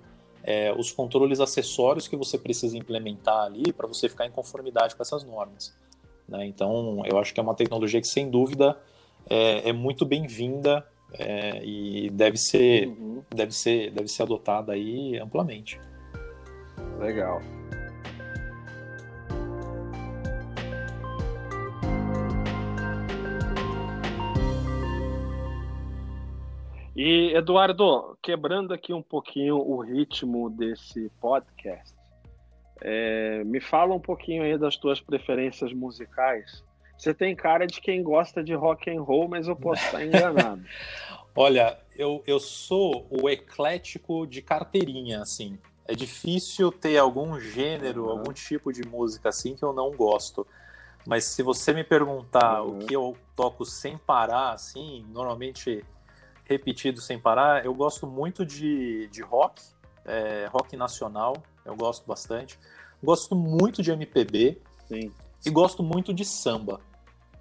é, 0.47 0.73
os 0.73 0.93
controles 0.93 1.41
acessórios 1.41 2.07
que 2.07 2.17
você 2.17 2.39
precisa 2.39 2.79
implementar 2.79 3.45
ali 3.45 3.73
para 3.73 3.89
você 3.89 4.09
ficar 4.09 4.27
em 4.27 4.31
conformidade 4.31 4.95
com 4.95 5.03
essas 5.03 5.25
normas. 5.25 5.77
Né? 6.29 6.47
Então, 6.47 7.03
eu 7.05 7.19
acho 7.19 7.35
que 7.35 7.41
é 7.41 7.43
uma 7.43 7.55
tecnologia 7.55 8.01
que, 8.01 8.07
sem 8.07 8.31
dúvida, 8.31 8.79
é, 9.29 9.69
é 9.69 9.73
muito 9.73 10.07
bem-vinda 10.07 10.87
é, 11.13 11.65
e 11.65 12.09
deve 12.11 12.37
ser, 12.37 12.87
uhum. 12.87 13.23
deve, 13.29 13.53
ser, 13.53 13.91
deve 13.91 14.07
ser 14.07 14.23
adotada 14.23 14.73
aí 14.73 15.19
amplamente. 15.19 15.81
Legal. 17.01 17.41
E, 26.97 27.35
Eduardo, 27.35 28.17
quebrando 28.23 28.73
aqui 28.73 28.95
um 28.95 29.03
pouquinho 29.03 29.57
o 29.57 29.83
ritmo 29.83 30.49
desse 30.49 31.11
podcast, 31.21 31.95
é, 32.81 33.45
me 33.45 33.61
fala 33.61 33.95
um 33.95 34.01
pouquinho 34.01 34.43
aí 34.43 34.57
das 34.57 34.79
tuas 34.79 34.99
preferências 34.99 35.75
musicais. 35.75 36.65
Você 36.97 37.13
tem 37.13 37.37
cara 37.37 37.67
de 37.67 37.83
quem 37.83 38.03
gosta 38.03 38.43
de 38.43 38.55
rock 38.55 38.91
and 38.91 39.03
roll, 39.03 39.29
mas 39.29 39.47
eu 39.47 39.55
posso 39.55 39.85
estar 39.85 40.01
enganado. 40.07 40.65
Olha, 41.37 41.79
eu, 41.95 42.23
eu 42.27 42.41
sou 42.41 43.07
o 43.11 43.29
eclético 43.29 44.27
de 44.27 44.41
carteirinha, 44.41 45.21
assim. 45.21 45.59
É 45.87 45.95
difícil 45.95 46.73
ter 46.73 46.97
algum 46.97 47.39
gênero, 47.39 48.05
uhum. 48.05 48.11
algum 48.11 48.33
tipo 48.33 48.73
de 48.73 48.83
música 48.89 49.29
assim 49.29 49.55
que 49.55 49.63
eu 49.63 49.75
não 49.75 49.91
gosto. 49.91 50.47
Mas 51.07 51.25
se 51.25 51.43
você 51.43 51.75
me 51.75 51.85
perguntar 51.85 52.63
uhum. 52.63 52.79
o 52.79 52.87
que 52.87 52.97
eu 52.97 53.15
toco 53.37 53.67
sem 53.67 53.99
parar, 53.99 54.53
assim, 54.53 55.05
normalmente 55.11 55.85
repetido 56.49 57.01
sem 57.01 57.19
parar. 57.19 57.65
Eu 57.65 57.75
gosto 57.75 58.07
muito 58.07 58.45
de, 58.45 59.09
de 59.09 59.23
rock, 59.23 59.63
é, 60.05 60.49
rock 60.51 60.77
nacional, 60.77 61.35
eu 61.65 61.77
gosto 61.77 62.07
bastante. 62.07 62.59
Gosto 63.03 63.35
muito 63.35 63.83
de 63.83 63.91
MPB 63.91 64.61
Sim. 64.89 65.13
e 65.45 65.51
gosto 65.51 65.83
muito 65.83 66.15
de 66.15 66.25
samba. 66.25 66.81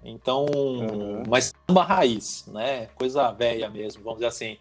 Então, 0.04 0.46
uhum. 0.46 1.22
mas 1.28 1.52
samba 1.66 1.82
raiz, 1.82 2.46
né? 2.46 2.86
Coisa 2.88 3.32
velha 3.32 3.68
mesmo, 3.70 4.02
vamos 4.02 4.18
dizer 4.18 4.28
assim. 4.28 4.58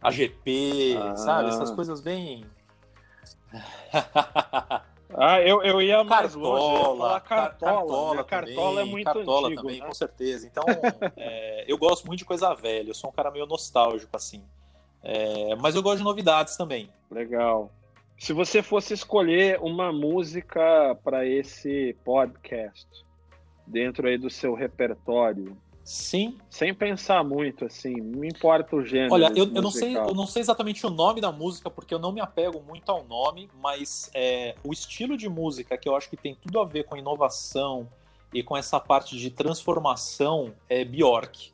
AGP, 0.00 0.96
ah. 0.96 1.16
sabe? 1.16 1.48
Essas 1.48 1.70
coisas 1.70 2.00
bem. 2.00 2.44
Ah, 5.14 5.40
eu, 5.40 5.62
eu 5.62 5.80
ia 5.80 6.04
mais 6.04 6.34
cartola, 6.34 6.58
longe, 6.58 7.00
cartola, 7.00 7.20
cartola, 7.20 8.14
né? 8.16 8.24
cartola 8.24 8.80
é 8.82 8.84
muito 8.84 9.04
cartola 9.04 9.46
antigo, 9.48 9.62
também, 9.62 9.80
né? 9.80 9.86
com 9.86 9.94
certeza. 9.94 10.46
Então, 10.46 10.64
é, 11.16 11.64
eu 11.66 11.78
gosto 11.78 12.06
muito 12.06 12.18
de 12.18 12.24
coisa 12.24 12.54
velha. 12.54 12.90
Eu 12.90 12.94
sou 12.94 13.08
um 13.10 13.12
cara 13.12 13.30
meio 13.30 13.46
nostálgico 13.46 14.14
assim. 14.14 14.42
É, 15.02 15.54
mas 15.56 15.74
eu 15.74 15.82
gosto 15.82 15.98
de 15.98 16.04
novidades 16.04 16.56
também. 16.56 16.90
Legal. 17.10 17.72
Se 18.18 18.32
você 18.32 18.62
fosse 18.62 18.92
escolher 18.92 19.58
uma 19.60 19.92
música 19.92 20.94
para 21.02 21.24
esse 21.24 21.96
podcast 22.04 22.86
dentro 23.66 24.08
aí 24.08 24.18
do 24.18 24.28
seu 24.28 24.54
repertório, 24.54 25.56
Sim. 25.88 26.36
Sem 26.50 26.74
pensar 26.74 27.24
muito, 27.24 27.64
assim, 27.64 27.94
não 27.94 28.22
importa 28.22 28.76
o 28.76 28.84
gênero. 28.84 29.14
Olha, 29.14 29.32
eu, 29.34 29.50
eu, 29.54 29.62
não 29.62 29.70
sei, 29.70 29.96
eu 29.96 30.12
não 30.12 30.26
sei 30.26 30.42
exatamente 30.42 30.86
o 30.86 30.90
nome 30.90 31.18
da 31.18 31.32
música, 31.32 31.70
porque 31.70 31.94
eu 31.94 31.98
não 31.98 32.12
me 32.12 32.20
apego 32.20 32.60
muito 32.60 32.92
ao 32.92 33.04
nome, 33.04 33.48
mas 33.58 34.10
é, 34.12 34.54
o 34.62 34.70
estilo 34.70 35.16
de 35.16 35.30
música 35.30 35.78
que 35.78 35.88
eu 35.88 35.96
acho 35.96 36.10
que 36.10 36.16
tem 36.16 36.34
tudo 36.34 36.60
a 36.60 36.64
ver 36.66 36.84
com 36.84 36.94
inovação 36.94 37.88
e 38.34 38.42
com 38.42 38.54
essa 38.54 38.78
parte 38.78 39.16
de 39.16 39.30
transformação 39.30 40.52
é 40.68 40.84
Bjork. 40.84 41.52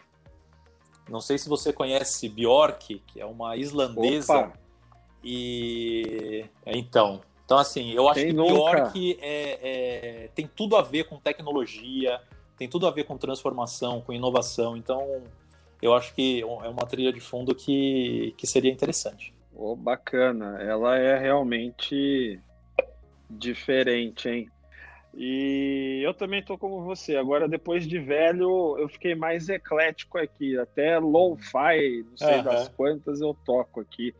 Não 1.09 1.21
sei 1.21 1.39
se 1.39 1.49
você 1.49 1.73
conhece 1.73 2.29
Bjork, 2.29 3.05
que 3.07 3.21
é 3.21 3.25
uma 3.25 3.57
islandesa. 3.57 4.37
Opa. 4.37 4.53
E 5.23 6.45
então, 6.67 7.21
então 7.45 7.57
assim, 7.57 7.93
eu 7.93 8.09
acho 8.09 8.21
que 8.21 8.35
pior 8.35 8.91
que 8.91 9.17
é, 9.21 10.25
é, 10.25 10.29
tem 10.35 10.49
tudo 10.49 10.77
a 10.77 10.83
ver 10.83 11.05
com 11.05 11.21
tecnologia, 11.21 12.21
tem 12.57 12.69
tudo 12.69 12.87
a 12.87 12.91
ver 12.91 13.05
com 13.05 13.17
transformação, 13.17 14.01
com 14.01 14.13
inovação. 14.13 14.77
Então, 14.77 15.23
eu 15.83 15.95
acho 15.95 16.15
que 16.15 16.41
é 16.43 16.69
uma 16.69 16.87
trilha 16.87 17.13
de 17.13 17.21
fundo 17.21 17.55
que, 17.55 18.35
que 18.37 18.47
seria 18.47 18.73
interessante. 18.73 19.35
Oh, 19.55 19.77
bacana, 19.77 20.61
ela 20.61 20.97
é 20.97 21.19
realmente 21.19 22.41
diferente, 23.31 24.29
hein? 24.29 24.51
E 25.17 26.01
eu 26.05 26.13
também 26.13 26.43
tô 26.43 26.59
como 26.59 26.83
você. 26.83 27.17
Agora, 27.17 27.49
depois 27.49 27.87
de 27.87 27.99
velho, 28.01 28.77
eu 28.79 28.89
fiquei 28.89 29.15
mais 29.15 29.49
eclético 29.49 30.19
aqui. 30.19 30.59
Até 30.59 30.99
low-fi, 30.99 32.05
não 32.11 32.17
sei 32.17 32.39
uhum. 32.39 32.43
das 32.43 32.69
quantas, 32.71 33.21
eu 33.21 33.37
toco 33.45 33.81
aqui. 33.81 34.15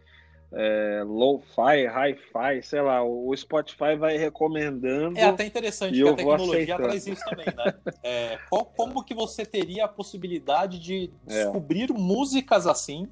É, 0.57 1.03
low-fi, 1.05 1.87
hi-fi, 1.87 2.63
sei 2.63 2.81
lá, 2.81 3.03
o 3.03 3.35
Spotify 3.37 3.97
vai 3.99 4.17
recomendando. 4.17 5.19
É 5.19 5.25
até 5.25 5.45
interessante 5.45 5.95
que 6.01 6.09
a 6.09 6.15
tecnologia 6.15 6.77
traz 6.77 7.07
isso 7.07 7.23
também, 7.25 7.47
né? 7.47 7.75
É, 8.03 8.39
qual, 8.49 8.65
como 8.65 9.03
que 9.05 9.15
você 9.15 9.45
teria 9.45 9.87
a 9.87 9.89
possibilidade 9.89 10.79
de 10.79 11.11
é. 11.27 11.45
descobrir 11.45 11.91
é. 11.91 11.95
músicas 11.95 12.67
assim 12.67 13.09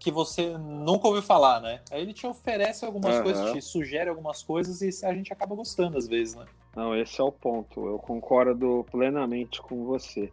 que 0.00 0.10
você 0.10 0.56
nunca 0.56 1.06
ouviu 1.06 1.22
falar, 1.22 1.60
né? 1.60 1.80
Aí 1.90 2.00
ele 2.00 2.14
te 2.14 2.26
oferece 2.26 2.84
algumas 2.86 3.16
uhum. 3.16 3.22
coisas, 3.22 3.52
te 3.52 3.60
sugere 3.60 4.08
algumas 4.08 4.42
coisas 4.42 4.80
e 4.80 5.06
a 5.06 5.12
gente 5.12 5.30
acaba 5.30 5.54
gostando 5.54 5.98
às 5.98 6.08
vezes, 6.08 6.34
né? 6.34 6.46
Não, 6.74 6.96
esse 6.96 7.20
é 7.20 7.24
o 7.24 7.30
ponto. 7.30 7.86
Eu 7.86 7.98
concordo 7.98 8.84
plenamente 8.90 9.60
com 9.60 9.84
você. 9.84 10.32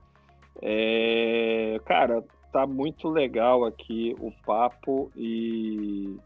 É... 0.61 1.79
Cara, 1.85 2.23
tá 2.51 2.65
muito 2.65 3.09
legal 3.09 3.65
aqui 3.65 4.15
o 4.19 4.31
papo 4.45 5.11
e 5.15 6.17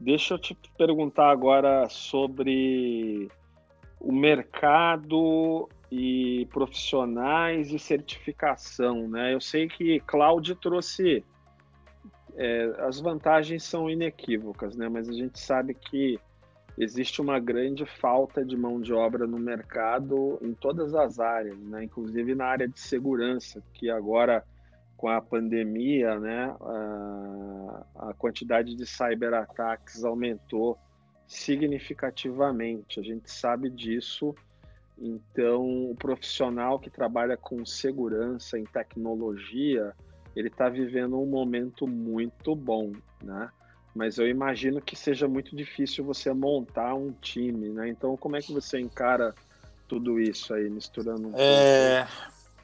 deixa 0.00 0.34
eu 0.34 0.38
te 0.38 0.58
perguntar 0.78 1.30
agora 1.30 1.88
sobre 1.88 3.28
o 4.00 4.10
mercado 4.10 5.68
e 5.92 6.46
profissionais 6.50 7.70
e 7.72 7.78
certificação, 7.78 9.06
né? 9.08 9.34
Eu 9.34 9.40
sei 9.40 9.68
que 9.68 10.00
Cláudio 10.00 10.54
trouxe 10.56 11.22
é, 12.36 12.74
as 12.78 13.00
vantagens 13.00 13.62
são 13.62 13.90
inequívocas, 13.90 14.74
né? 14.74 14.88
Mas 14.88 15.08
a 15.08 15.12
gente 15.12 15.38
sabe 15.38 15.74
que 15.74 16.18
existe 16.78 17.20
uma 17.20 17.38
grande 17.38 17.84
falta 17.84 18.42
de 18.42 18.56
mão 18.56 18.80
de 18.80 18.92
obra 18.94 19.26
no 19.26 19.38
mercado 19.38 20.38
em 20.40 20.54
todas 20.54 20.94
as 20.94 21.20
áreas, 21.20 21.58
né? 21.58 21.84
Inclusive 21.84 22.34
na 22.34 22.46
área 22.46 22.66
de 22.66 22.80
segurança, 22.80 23.62
que 23.74 23.90
agora 23.90 24.42
com 25.00 25.08
a 25.08 25.18
pandemia, 25.18 26.20
né, 26.20 26.54
a, 27.96 28.12
quantidade 28.18 28.74
de 28.76 28.84
cyberataques 28.84 30.04
aumentou 30.04 30.78
significativamente. 31.26 33.00
A 33.00 33.02
gente 33.02 33.32
sabe 33.32 33.70
disso. 33.70 34.34
Então, 34.98 35.90
o 35.90 35.96
profissional 35.96 36.78
que 36.78 36.90
trabalha 36.90 37.34
com 37.34 37.64
segurança 37.64 38.58
em 38.58 38.64
tecnologia, 38.64 39.94
ele 40.36 40.48
está 40.48 40.68
vivendo 40.68 41.18
um 41.18 41.24
momento 41.24 41.86
muito 41.86 42.54
bom, 42.54 42.92
né? 43.22 43.48
Mas 43.94 44.18
eu 44.18 44.28
imagino 44.28 44.82
que 44.82 44.94
seja 44.94 45.26
muito 45.26 45.56
difícil 45.56 46.04
você 46.04 46.30
montar 46.34 46.94
um 46.94 47.10
time, 47.10 47.70
né? 47.70 47.88
Então, 47.88 48.18
como 48.18 48.36
é 48.36 48.40
que 48.40 48.52
você 48.52 48.78
encara 48.78 49.34
tudo 49.88 50.20
isso 50.20 50.52
aí, 50.52 50.68
misturando 50.68 51.28
um 51.28 51.32
é... 51.38 52.06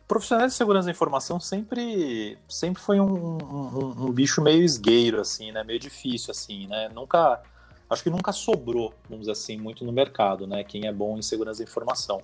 Profissionais 0.07 0.53
de 0.53 0.57
segurança 0.57 0.87
da 0.87 0.93
informação 0.93 1.41
sempre, 1.41 2.39
sempre 2.49 2.81
foi 2.81 3.01
um, 3.01 3.39
um, 3.39 4.07
um, 4.07 4.13
bicho 4.13 4.41
meio 4.41 4.63
esgueiro, 4.63 5.21
assim, 5.21 5.51
né? 5.51 5.65
Meio 5.65 5.81
difícil, 5.81 6.31
assim, 6.31 6.69
né? 6.69 6.89
Nunca, 6.95 7.43
acho 7.91 8.05
que 8.05 8.11
nunca 8.11 8.31
sobrou, 8.31 8.95
vamos 9.09 9.23
dizer 9.27 9.33
assim, 9.33 9.57
muito 9.57 9.85
no 9.85 9.91
mercado, 9.91 10.47
né? 10.47 10.63
Quem 10.63 10.87
é 10.87 10.93
bom 10.93 11.19
em 11.19 11.23
segurança 11.23 11.59
da 11.59 11.69
informação. 11.69 12.23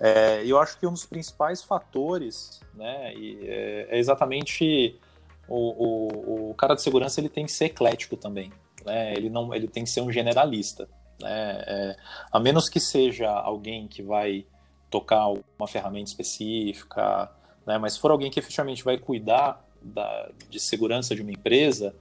É, 0.00 0.42
eu 0.46 0.58
acho 0.58 0.78
que 0.78 0.86
um 0.86 0.92
dos 0.92 1.04
principais 1.04 1.62
fatores 1.62 2.58
né, 2.74 3.12
é, 3.12 3.86
é 3.90 3.98
exatamente 3.98 4.98
o, 5.46 5.56
o, 5.56 6.50
o, 6.50 6.54
cara 6.54 6.74
de 6.74 6.80
segurança 6.80 7.20
ele 7.20 7.28
tem 7.28 7.44
que 7.44 7.52
ser 7.52 7.66
eclético 7.66 8.16
também. 8.16 8.50
Né? 8.82 9.12
Ele, 9.12 9.28
não, 9.28 9.54
ele 9.54 9.68
tem 9.68 9.84
que 9.84 9.90
ser 9.90 10.00
um 10.00 10.10
generalista. 10.10 10.88
Né? 11.20 11.64
É, 11.66 11.96
a 12.32 12.40
menos 12.40 12.66
que 12.70 12.80
seja 12.80 13.30
alguém 13.30 13.86
que 13.86 14.02
vai 14.02 14.46
tocar 14.90 15.28
uma 15.58 15.68
ferramenta 15.68 16.10
específica, 16.10 17.30
né? 17.66 17.78
mas 17.78 17.94
se 17.94 18.00
for 18.00 18.10
alguém 18.10 18.30
que 18.30 18.38
efetivamente 18.38 18.82
vai 18.82 18.98
cuidar 18.98 19.64
da, 19.80 20.30
de 20.48 20.58
segurança 20.58 21.14
de 21.14 21.22
uma 21.22 21.30
empresa, 21.30 21.94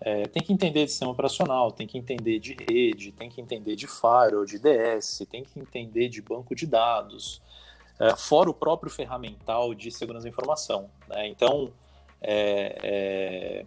é, 0.00 0.26
tem 0.26 0.42
que 0.42 0.52
entender 0.52 0.84
de 0.84 0.90
sistema 0.90 1.12
operacional, 1.12 1.70
tem 1.70 1.86
que 1.86 1.96
entender 1.96 2.40
de 2.40 2.56
rede, 2.68 3.12
tem 3.12 3.30
que 3.30 3.40
entender 3.40 3.76
de 3.76 3.86
firewall, 3.86 4.44
de 4.44 4.58
DS, 4.58 5.24
tem 5.30 5.44
que 5.44 5.60
entender 5.60 6.08
de 6.08 6.20
banco 6.20 6.54
de 6.54 6.66
dados, 6.66 7.40
é, 8.00 8.16
fora 8.16 8.50
o 8.50 8.54
próprio 8.54 8.90
ferramental 8.90 9.74
de 9.74 9.90
segurança 9.92 10.24
da 10.24 10.30
informação. 10.30 10.90
Né? 11.08 11.28
Então, 11.28 11.72
é, 12.20 12.78
é 12.82 13.66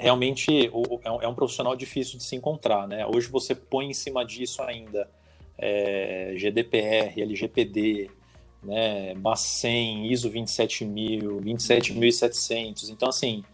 realmente 0.00 0.70
o, 0.72 1.00
é, 1.04 1.10
um, 1.10 1.22
é, 1.22 1.28
um, 1.28 1.34
profissional 1.34 1.76
difícil 1.76 2.18
de 2.18 2.24
se 2.24 2.34
encontrar. 2.34 2.88
Né? 2.88 3.06
Hoje 3.06 3.28
você 3.28 3.54
põe 3.54 3.90
em 3.90 3.94
cima 3.94 4.24
disso 4.24 4.62
ainda 4.62 5.08
é, 5.60 6.34
GDPR, 6.36 7.20
LGPD, 7.20 8.10
né, 8.62 9.14
Bacen, 9.14 10.10
ISO 10.10 10.28
27000, 10.30 11.40
27700. 11.40 12.88
Então, 12.88 13.08
assim, 13.08 13.44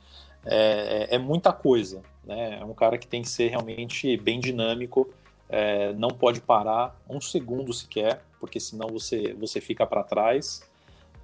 é, 0.45 1.09
é, 1.11 1.15
é, 1.17 1.19
muita 1.19 1.53
coisa. 1.53 2.03
Né? 2.25 2.59
É 2.61 2.65
um 2.65 2.75
cara 2.75 2.97
que 2.97 3.07
tem 3.07 3.23
que 3.23 3.29
ser 3.29 3.49
realmente 3.49 4.17
bem 4.17 4.39
dinâmico, 4.39 5.11
é, 5.49 5.93
não 5.95 6.09
pode 6.09 6.41
parar 6.41 6.97
um 7.09 7.21
segundo 7.21 7.73
sequer, 7.73 8.23
porque 8.39 8.59
senão 8.61 8.89
você, 8.89 9.35
você 9.35 9.61
fica 9.61 9.87
para 9.87 10.03
trás. 10.03 10.63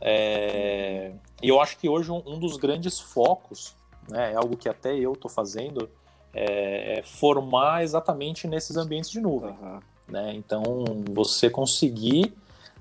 É, 0.00 1.12
e 1.40 1.48
eu 1.48 1.60
acho 1.60 1.78
que 1.78 1.88
hoje 1.88 2.10
um, 2.10 2.22
um, 2.26 2.38
dos 2.38 2.56
grandes 2.56 2.98
focos, 2.98 3.76
né, 4.08 4.32
é 4.32 4.34
algo 4.34 4.56
que 4.56 4.68
até 4.68 4.96
eu 4.96 5.12
estou 5.12 5.30
fazendo, 5.30 5.88
é, 6.34 6.98
é, 6.98 7.02
formar 7.02 7.84
exatamente 7.84 8.48
nesses 8.48 8.76
ambientes 8.76 9.10
de 9.10 9.20
nuvem. 9.20 9.50
Uhum. 9.50 9.80
Né? 10.08 10.34
Então, 10.34 10.84
você 11.10 11.48
conseguir 11.48 12.34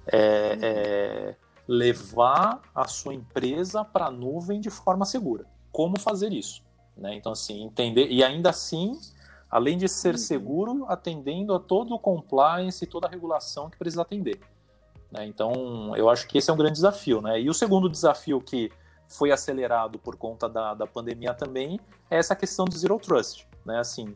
é, 0.07 0.57
é, 0.61 1.35
levar 1.67 2.61
a 2.73 2.87
sua 2.87 3.13
empresa 3.13 3.83
para 3.85 4.07
a 4.07 4.11
nuvem 4.11 4.59
de 4.59 4.69
forma 4.69 5.05
segura 5.05 5.45
como 5.71 5.97
fazer 5.99 6.33
isso. 6.33 6.61
Né? 6.95 7.15
Então, 7.15 7.31
assim, 7.31 7.63
entender. 7.63 8.07
E 8.11 8.23
ainda 8.23 8.49
assim, 8.49 8.99
além 9.49 9.77
de 9.77 9.87
ser 9.87 10.13
uhum. 10.13 10.17
seguro, 10.17 10.85
atendendo 10.87 11.53
a 11.53 11.59
todo 11.59 11.95
o 11.95 11.99
compliance 11.99 12.83
e 12.83 12.87
toda 12.87 13.07
a 13.07 13.09
regulação 13.09 13.69
que 13.69 13.77
precisa 13.77 14.01
atender. 14.01 14.39
Né? 15.11 15.25
Então, 15.25 15.95
eu 15.95 16.09
acho 16.09 16.27
que 16.27 16.37
esse 16.37 16.49
é 16.49 16.53
um 16.53 16.57
grande 16.57 16.73
desafio. 16.73 17.21
Né? 17.21 17.41
E 17.41 17.49
o 17.49 17.53
segundo 17.53 17.89
desafio 17.89 18.41
que 18.41 18.71
foi 19.07 19.31
acelerado 19.31 19.97
por 19.97 20.15
conta 20.15 20.47
da, 20.47 20.73
da 20.73 20.87
pandemia 20.87 21.33
também 21.33 21.79
é 22.09 22.17
essa 22.17 22.35
questão 22.35 22.65
do 22.65 22.77
Zero 22.77 22.97
Trust. 22.99 23.47
Né? 23.65 23.79
Assim, 23.79 24.15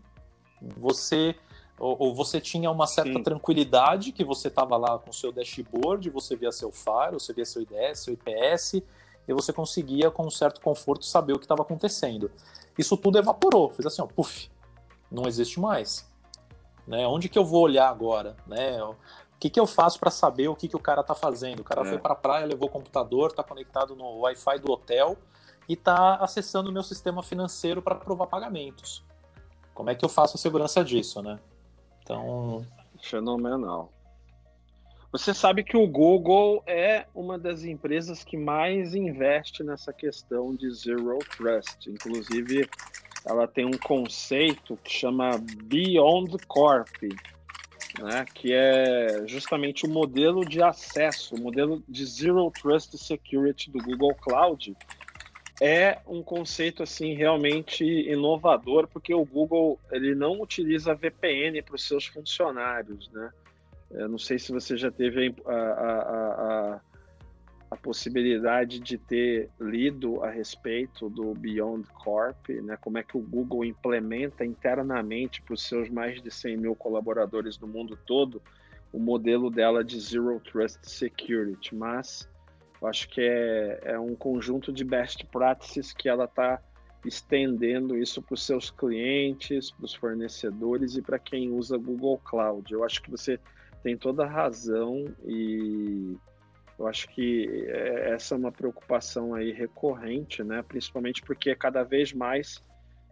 você 0.62 1.36
ou, 1.78 1.96
ou 2.00 2.16
você 2.16 2.40
tinha 2.40 2.72
uma 2.72 2.88
certa 2.88 3.14
Sim. 3.14 3.24
tranquilidade 3.24 4.12
que 4.12 4.24
você 4.24 4.48
estava 4.48 4.78
lá 4.78 4.98
com 4.98 5.10
o 5.10 5.14
seu 5.14 5.32
dashboard, 5.32 6.10
você 6.10 6.36
via 6.36 6.52
seu 6.52 6.72
Fire, 6.72 7.14
você 7.14 7.34
via 7.34 7.46
seu 7.46 7.62
IDS, 7.62 8.00
seu 8.00 8.14
IPS, 8.14 8.82
e 9.28 9.34
você 9.34 9.52
conseguia, 9.52 10.10
com 10.10 10.26
um 10.26 10.30
certo 10.30 10.62
conforto, 10.62 11.06
saber 11.06 11.34
o 11.34 11.40
que 11.40 11.46
estava 11.46 11.64
acontecendo. 11.64 12.32
Isso 12.78 12.96
tudo 12.96 13.18
evaporou, 13.18 13.70
fez 13.72 13.86
assim, 13.88 14.02
ó, 14.02 14.06
puf, 14.06 14.50
não 15.12 15.28
existe 15.28 15.60
mais. 15.60 16.10
Né? 16.88 17.06
Onde 17.08 17.28
que 17.28 17.38
eu 17.38 17.44
vou 17.44 17.64
olhar 17.64 17.90
agora? 17.90 18.36
Né? 18.48 18.82
O 18.84 18.96
que, 19.40 19.50
que 19.50 19.60
eu 19.60 19.68
faço 19.68 20.00
para 20.00 20.12
saber 20.12 20.48
o 20.48 20.56
que, 20.56 20.68
que 20.68 20.76
o 20.76 20.80
cara 20.80 21.02
está 21.02 21.16
fazendo? 21.16 21.60
O 21.60 21.64
cara 21.64 21.82
é. 21.82 21.86
foi 21.86 21.98
para 21.98 22.14
a 22.14 22.16
praia, 22.16 22.46
levou 22.46 22.70
o 22.70 22.72
computador, 22.72 23.32
está 23.32 23.44
conectado 23.44 23.96
no 23.96 24.20
Wi-Fi 24.20 24.60
do 24.60 24.72
hotel 24.72 25.18
e 25.68 25.74
está 25.74 26.16
acessando 26.16 26.70
o 26.70 26.74
meu 26.74 26.84
sistema 26.84 27.22
financeiro 27.24 27.82
para 27.82 27.96
aprovar 27.96 28.28
pagamentos. 28.28 29.04
Como 29.74 29.90
é 29.90 29.96
que 29.96 30.06
eu 30.06 30.10
faço 30.10 30.38
a 30.38 30.40
segurança 30.40 30.84
disso, 30.84 31.22
né? 31.22 31.40
Então. 32.06 32.64
Fenomenal. 33.02 33.92
Você 35.12 35.34
sabe 35.34 35.64
que 35.64 35.76
o 35.76 35.88
Google 35.88 36.62
é 36.68 37.06
uma 37.16 37.40
das 37.40 37.64
empresas 37.64 38.24
que 38.24 38.38
mais 38.38 38.94
investe 38.94 39.64
nessa 39.64 39.92
questão 39.92 40.56
de 40.56 40.72
Zero 40.72 41.20
Trust. 41.38 41.90
Inclusive, 41.90 42.70
ela 43.26 43.48
tem 43.48 43.66
um 43.66 43.78
conceito 43.78 44.78
que 44.84 44.92
chama 44.92 45.32
Beyond 45.64 46.38
Corp, 46.48 47.02
né, 48.00 48.26
que 48.34 48.54
é 48.54 49.26
justamente 49.26 49.86
o 49.86 49.90
modelo 49.90 50.46
de 50.46 50.62
acesso, 50.62 51.36
o 51.36 51.40
modelo 51.40 51.82
de 51.88 52.06
Zero 52.06 52.52
Trust 52.52 52.98
Security 52.98 53.72
do 53.72 53.80
Google 53.80 54.14
Cloud. 54.16 54.76
É 55.62 56.00
um 56.06 56.22
conceito 56.22 56.84
assim 56.84 57.14
realmente 57.14 57.84
inovador, 57.84 58.88
porque 58.88 59.14
o 59.14 59.24
Google 59.24 59.80
ele 59.92 60.14
não 60.14 60.42
utiliza 60.42 60.94
VPN 60.94 61.62
para 61.62 61.76
os 61.76 61.88
seus 61.88 62.06
funcionários, 62.06 63.10
né? 63.10 63.32
Eu 63.92 64.10
não 64.10 64.18
sei 64.18 64.38
se 64.38 64.52
você 64.52 64.76
já 64.76 64.92
teve 64.92 65.34
a, 65.46 65.54
a, 65.54 66.00
a, 66.74 66.82
a 67.72 67.78
possibilidade 67.78 68.80
de 68.80 68.98
ter 68.98 69.50
lido 69.60 70.22
a 70.24 70.30
respeito 70.30 71.10
do 71.10 71.34
Beyond 71.34 71.88
Corp, 72.04 72.50
né, 72.50 72.78
como 72.82 72.98
é 72.98 73.04
que 73.04 73.16
o 73.16 73.22
Google 73.22 73.64
implementa 73.64 74.44
internamente 74.44 75.42
para 75.42 75.54
os 75.54 75.64
seus 75.64 75.90
mais 75.90 76.22
de 76.22 76.32
100 76.32 76.58
mil 76.58 76.76
colaboradores 76.76 77.58
do 77.58 77.68
mundo 77.68 77.98
todo 78.06 78.42
o 78.92 79.00
modelo 79.00 79.50
dela 79.50 79.84
de 79.84 80.00
Zero 80.00 80.40
Trust 80.40 80.80
Security. 80.84 81.76
Mas 81.76 82.28
eu 82.82 82.88
acho 82.88 83.10
que 83.10 83.22
é, 83.22 83.80
é 83.84 84.00
um 84.00 84.16
conjunto 84.16 84.72
de 84.72 84.84
best 84.84 85.26
practices 85.28 85.94
que 85.94 86.10
ela 86.10 86.26
está 86.26 86.62
estendendo 87.06 87.98
isso 87.98 88.22
para 88.22 88.34
os 88.34 88.44
seus 88.44 88.70
clientes, 88.70 89.72
para 89.72 89.86
os 89.86 89.94
fornecedores 89.94 90.96
e 90.96 91.02
para 91.02 91.20
quem 91.20 91.52
usa 91.52 91.78
Google 91.78 92.20
Cloud. 92.20 92.72
Eu 92.72 92.84
acho 92.84 93.02
que 93.02 93.12
você 93.12 93.40
tem 93.84 93.96
toda 93.96 94.24
a 94.24 94.28
razão 94.28 95.06
e 95.24 96.18
eu 96.78 96.88
acho 96.88 97.08
que 97.10 97.48
é, 97.68 98.14
essa 98.14 98.36
é 98.36 98.38
uma 98.38 98.52
preocupação 98.52 99.34
aí 99.34 99.52
recorrente, 99.52 100.44
né? 100.44 100.64
Principalmente 100.64 101.22
porque 101.22 101.56
cada 101.56 101.84
vez 101.84 102.12
mais 102.12 102.64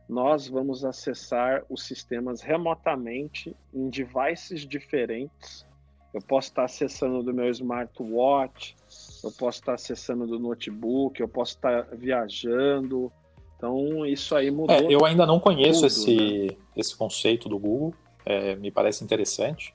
nós 0.09 0.47
vamos 0.47 0.83
acessar 0.83 1.63
os 1.69 1.83
sistemas 1.83 2.41
remotamente 2.41 3.55
em 3.73 3.89
devices 3.89 4.61
diferentes. 4.61 5.65
Eu 6.13 6.21
posso 6.21 6.49
estar 6.49 6.65
acessando 6.65 7.23
do 7.23 7.33
meu 7.33 7.49
smartwatch, 7.49 8.75
eu 9.23 9.31
posso 9.31 9.59
estar 9.59 9.73
acessando 9.73 10.27
do 10.27 10.37
notebook, 10.37 11.19
eu 11.19 11.27
posso 11.27 11.55
estar 11.55 11.87
viajando. 11.91 13.11
Então 13.57 14.05
isso 14.05 14.35
aí 14.35 14.51
mudou. 14.51 14.75
É, 14.75 14.85
eu 14.93 15.03
ainda 15.05 15.25
não 15.25 15.39
conheço 15.39 15.81
tudo, 15.81 15.87
esse, 15.87 16.47
né? 16.47 16.57
esse 16.75 16.95
conceito 16.95 17.49
do 17.49 17.57
Google. 17.57 17.93
É, 18.25 18.55
me 18.55 18.69
parece 18.69 19.03
interessante. 19.03 19.73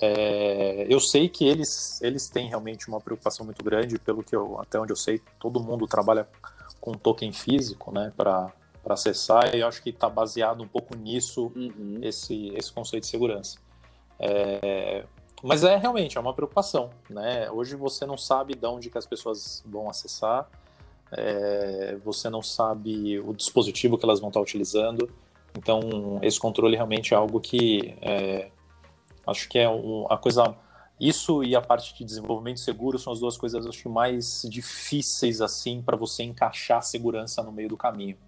É, 0.00 0.86
eu 0.88 1.00
sei 1.00 1.28
que 1.28 1.46
eles, 1.46 2.00
eles 2.02 2.28
têm 2.28 2.48
realmente 2.48 2.88
uma 2.88 3.00
preocupação 3.00 3.44
muito 3.44 3.64
grande, 3.64 3.98
pelo 3.98 4.22
que 4.22 4.34
eu, 4.34 4.60
até 4.60 4.78
onde 4.78 4.92
eu 4.92 4.96
sei, 4.96 5.20
todo 5.38 5.60
mundo 5.60 5.86
trabalha 5.86 6.28
com 6.80 6.92
token 6.92 7.32
físico, 7.32 7.92
né, 7.92 8.12
para 8.16 8.52
acessar, 8.88 9.54
e 9.54 9.60
eu 9.60 9.66
acho 9.68 9.82
que 9.82 9.90
está 9.90 10.08
baseado 10.08 10.62
um 10.62 10.68
pouco 10.68 10.96
nisso, 10.96 11.52
uhum. 11.56 11.98
esse, 12.02 12.52
esse 12.54 12.72
conceito 12.72 13.04
de 13.04 13.10
segurança. 13.10 13.58
É, 14.18 15.04
mas 15.42 15.64
é 15.64 15.76
realmente, 15.76 16.16
é 16.16 16.20
uma 16.20 16.34
preocupação, 16.34 16.90
né, 17.08 17.50
hoje 17.50 17.76
você 17.76 18.06
não 18.06 18.16
sabe 18.16 18.54
de 18.54 18.66
onde 18.66 18.90
que 18.90 18.98
as 18.98 19.06
pessoas 19.06 19.62
vão 19.66 19.88
acessar, 19.88 20.48
é, 21.12 21.96
você 22.04 22.30
não 22.30 22.42
sabe 22.42 23.18
o 23.20 23.32
dispositivo 23.32 23.98
que 23.98 24.04
elas 24.04 24.20
vão 24.20 24.28
estar 24.28 24.40
utilizando, 24.40 25.10
então 25.56 26.18
esse 26.22 26.38
controle 26.38 26.76
realmente 26.76 27.12
é 27.12 27.16
algo 27.16 27.40
que 27.40 27.96
é, 28.00 28.50
Acho 29.26 29.48
que 29.48 29.58
é 29.58 29.66
a 30.08 30.16
coisa. 30.16 30.56
Isso 30.98 31.42
e 31.42 31.56
a 31.56 31.62
parte 31.62 31.96
de 31.96 32.04
desenvolvimento 32.04 32.60
seguro 32.60 32.98
são 32.98 33.12
as 33.12 33.20
duas 33.20 33.36
coisas 33.36 33.66
acho, 33.66 33.88
mais 33.88 34.42
difíceis 34.50 35.40
assim 35.40 35.80
para 35.80 35.96
você 35.96 36.22
encaixar 36.22 36.82
segurança 36.82 37.42
no 37.42 37.50
meio 37.50 37.70
do 37.70 37.76
caminho. 37.76 38.18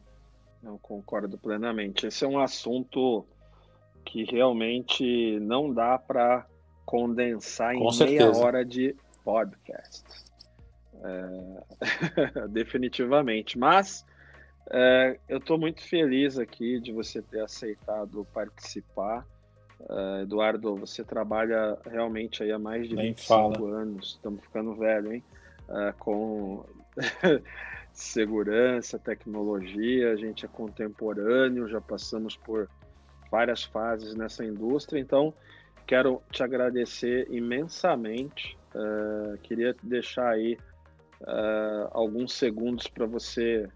Eu 0.63 0.79
concordo 0.81 1.37
plenamente. 1.37 2.07
Esse 2.07 2.25
é 2.25 2.29
um 2.29 2.39
assunto 2.39 3.27
que 4.05 4.25
realmente 4.25 5.39
não 5.41 5.73
dá 5.73 5.99
para 5.99 6.47
condensar 6.85 7.75
Com 7.75 7.89
em 7.89 7.93
certeza. 7.93 8.31
meia 8.31 8.45
hora 8.45 8.65
de 8.65 8.97
podcast. 9.25 10.05
É... 11.03 12.49
Definitivamente. 12.49 13.59
Mas 13.59 14.05
é, 14.71 15.19
eu 15.29 15.39
estou 15.39 15.59
muito 15.59 15.83
feliz 15.83 16.39
aqui 16.39 16.79
de 16.81 16.93
você 16.93 17.21
ter 17.21 17.41
aceitado 17.41 18.27
participar. 18.33 19.27
Uh, 19.81 20.23
Eduardo, 20.23 20.77
você 20.77 21.03
trabalha 21.03 21.77
realmente 21.91 22.43
aí 22.43 22.53
há 22.53 22.59
mais 22.59 22.89
de 22.89 22.95
Nem 22.95 23.09
25 23.09 23.27
fala. 23.27 23.81
anos, 23.81 24.11
estamos 24.11 24.41
ficando 24.45 24.75
velho, 24.77 25.13
hein? 25.13 25.25
Uh, 25.69 25.93
com 25.99 26.65
segurança, 27.93 28.97
tecnologia, 28.97 30.13
a 30.13 30.17
gente 30.17 30.45
é 30.47 30.49
contemporâneo, 30.49 31.69
já 31.69 31.81
passamos 31.81 32.37
por 32.37 32.69
várias 33.29 33.65
fases 33.65 34.15
nessa 34.15 34.45
indústria, 34.45 35.01
então 35.01 35.35
quero 35.87 36.23
te 36.31 36.43
agradecer 36.43 37.27
imensamente. 37.31 38.57
Uh, 38.75 39.37
queria 39.39 39.75
deixar 39.83 40.31
aí 40.31 40.59
alguns 41.93 42.33
segundos 42.33 42.89
para 42.89 43.07
você 43.07 43.69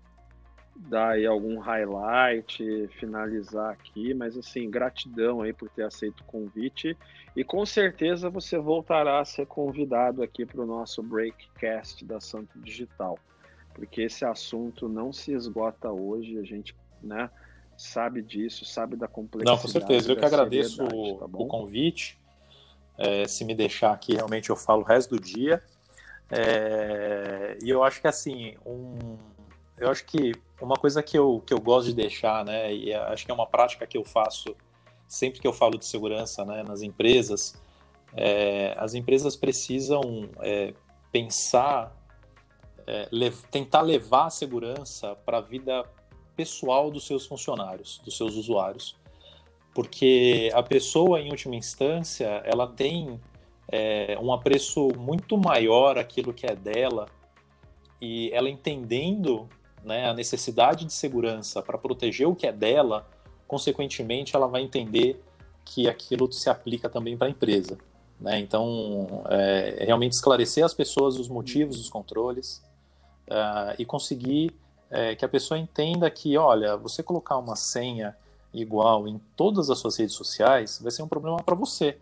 dar 0.77 1.13
aí 1.13 1.27
algum 1.27 1.59
highlight, 1.59 2.89
finalizar 2.99 3.71
aqui, 3.71 4.13
mas 4.13 4.37
assim, 4.37 4.71
gratidão 4.71 5.41
aí 5.41 5.53
por 5.53 5.71
ter 5.71 5.85
aceito 5.85 6.21
o 6.21 6.25
convite 6.25 6.97
e 7.35 7.43
com 7.43 7.65
certeza 7.65 8.29
você 8.29 8.59
voltará 8.59 9.21
a 9.21 9.25
ser 9.25 9.47
convidado 9.47 10.23
aqui 10.23 10.45
para 10.45 10.61
o 10.61 10.67
nosso 10.67 11.03
breakcast 11.03 12.05
da 12.05 12.21
Santo 12.21 12.59
Digital, 12.59 13.19
porque 13.75 14.03
esse 14.03 14.25
assunto 14.25 14.89
não 14.89 15.13
se 15.13 15.33
esgota 15.33 15.91
hoje, 15.91 16.39
a 16.39 16.43
gente, 16.43 16.75
né, 17.03 17.31
sabe 17.77 18.23
disso, 18.23 18.65
sabe 18.65 18.97
da 18.97 19.07
complexidade. 19.07 19.57
Não, 19.57 19.63
com 19.63 19.69
certeza, 19.69 20.11
eu 20.11 20.17
que 20.17 20.25
agradeço 20.25 20.83
o, 20.85 21.19
tá 21.19 21.27
o 21.33 21.47
convite. 21.47 22.19
É, 22.99 23.27
se 23.29 23.45
me 23.45 23.55
deixar 23.55 23.93
aqui, 23.93 24.15
realmente 24.15 24.51
eu 24.51 24.57
falo 24.57 24.83
o 24.83 24.85
resto 24.85 25.17
do 25.17 25.23
dia. 25.23 25.63
É, 26.31 27.59
e 27.63 27.69
eu 27.69 27.85
acho 27.85 28.01
que 28.01 28.09
assim, 28.09 28.57
um, 28.65 29.17
eu 29.79 29.91
acho 29.91 30.05
que 30.05 30.33
uma 30.61 30.77
coisa 30.77 31.03
que 31.03 31.17
eu, 31.17 31.43
que 31.47 31.53
eu 31.53 31.61
gosto 31.61 31.89
de 31.89 31.95
deixar, 31.95 32.45
né, 32.45 32.73
e 32.73 32.93
acho 32.93 33.25
que 33.25 33.31
é 33.31 33.35
uma 33.35 33.47
prática 33.47 33.87
que 33.87 33.97
eu 33.97 34.05
faço 34.05 34.57
sempre 35.07 35.41
que 35.41 35.47
eu 35.47 35.53
falo 35.53 35.79
de 35.79 35.87
segurança 35.87 36.45
né, 36.45 36.63
nas 36.63 36.83
empresas, 36.83 37.55
é, 38.15 38.75
as 38.79 38.95
empresas 38.95 39.37
precisam 39.37 40.29
é, 40.41 40.75
pensar, 41.13 41.95
é, 42.87 43.09
tentar 43.51 43.83
levar 43.83 44.27
a 44.27 44.31
segurança 44.31 45.15
para 45.25 45.39
a 45.39 45.41
vida 45.41 45.85
pessoal 46.37 46.91
dos 46.91 47.07
seus 47.07 47.27
funcionários, 47.27 48.01
dos 48.05 48.17
seus 48.17 48.35
usuários. 48.35 48.97
Porque 49.75 50.51
a 50.55 50.63
pessoa, 50.63 51.21
em 51.21 51.31
última 51.31 51.55
instância, 51.55 52.43
ela 52.45 52.67
tem 52.67 53.21
é, 53.69 54.19
um 54.21 54.33
apreço 54.33 54.89
muito 54.97 55.37
maior 55.37 55.99
aquilo 55.99 56.33
que 56.33 56.47
é 56.47 56.55
dela 56.55 57.07
e 58.01 58.31
ela 58.33 58.49
entendendo 58.49 59.49
né, 59.85 60.09
a 60.09 60.15
necessidade 60.15 60.85
de 60.85 60.93
segurança 60.93 61.63
para 61.63 61.79
proteger 61.79 62.27
o 62.27 62.35
que 62.35 62.47
é 62.47 62.53
dela, 62.53 63.09
consequentemente 63.47 64.35
ela 64.35 64.47
vai 64.47 64.63
entender 64.63 65.23
que 65.65 65.89
aquilo 65.89 66.31
se 66.33 66.49
aplica 66.49 66.89
também 66.89 67.17
para 67.17 67.27
a 67.27 67.31
empresa. 67.31 67.79
Né? 68.21 68.39
Então, 68.41 69.25
é, 69.29 69.85
realmente 69.85 70.13
esclarecer 70.13 70.65
às 70.65 70.73
pessoas 70.73 71.19
os 71.19 71.29
motivos 71.29 71.77
dos 71.77 71.89
controles 71.89 72.63
uh, 73.29 73.75
e 73.79 73.85
conseguir 73.85 74.55
é, 74.91 75.15
que 75.15 75.25
a 75.25 75.29
pessoa 75.29 75.59
entenda 75.59 76.11
que, 76.11 76.37
olha, 76.37 76.77
você 76.77 77.03
colocar 77.03 77.37
uma 77.37 77.57
senha 77.57 78.17
igual 78.53 79.07
em 79.07 79.21
todas 79.37 79.71
as 79.71 79.79
suas 79.79 79.97
redes 79.97 80.15
sociais 80.15 80.81
vai 80.83 80.91
ser 80.91 81.03
um 81.03 81.09
problema 81.09 81.39
para 81.39 81.55
você. 81.55 81.99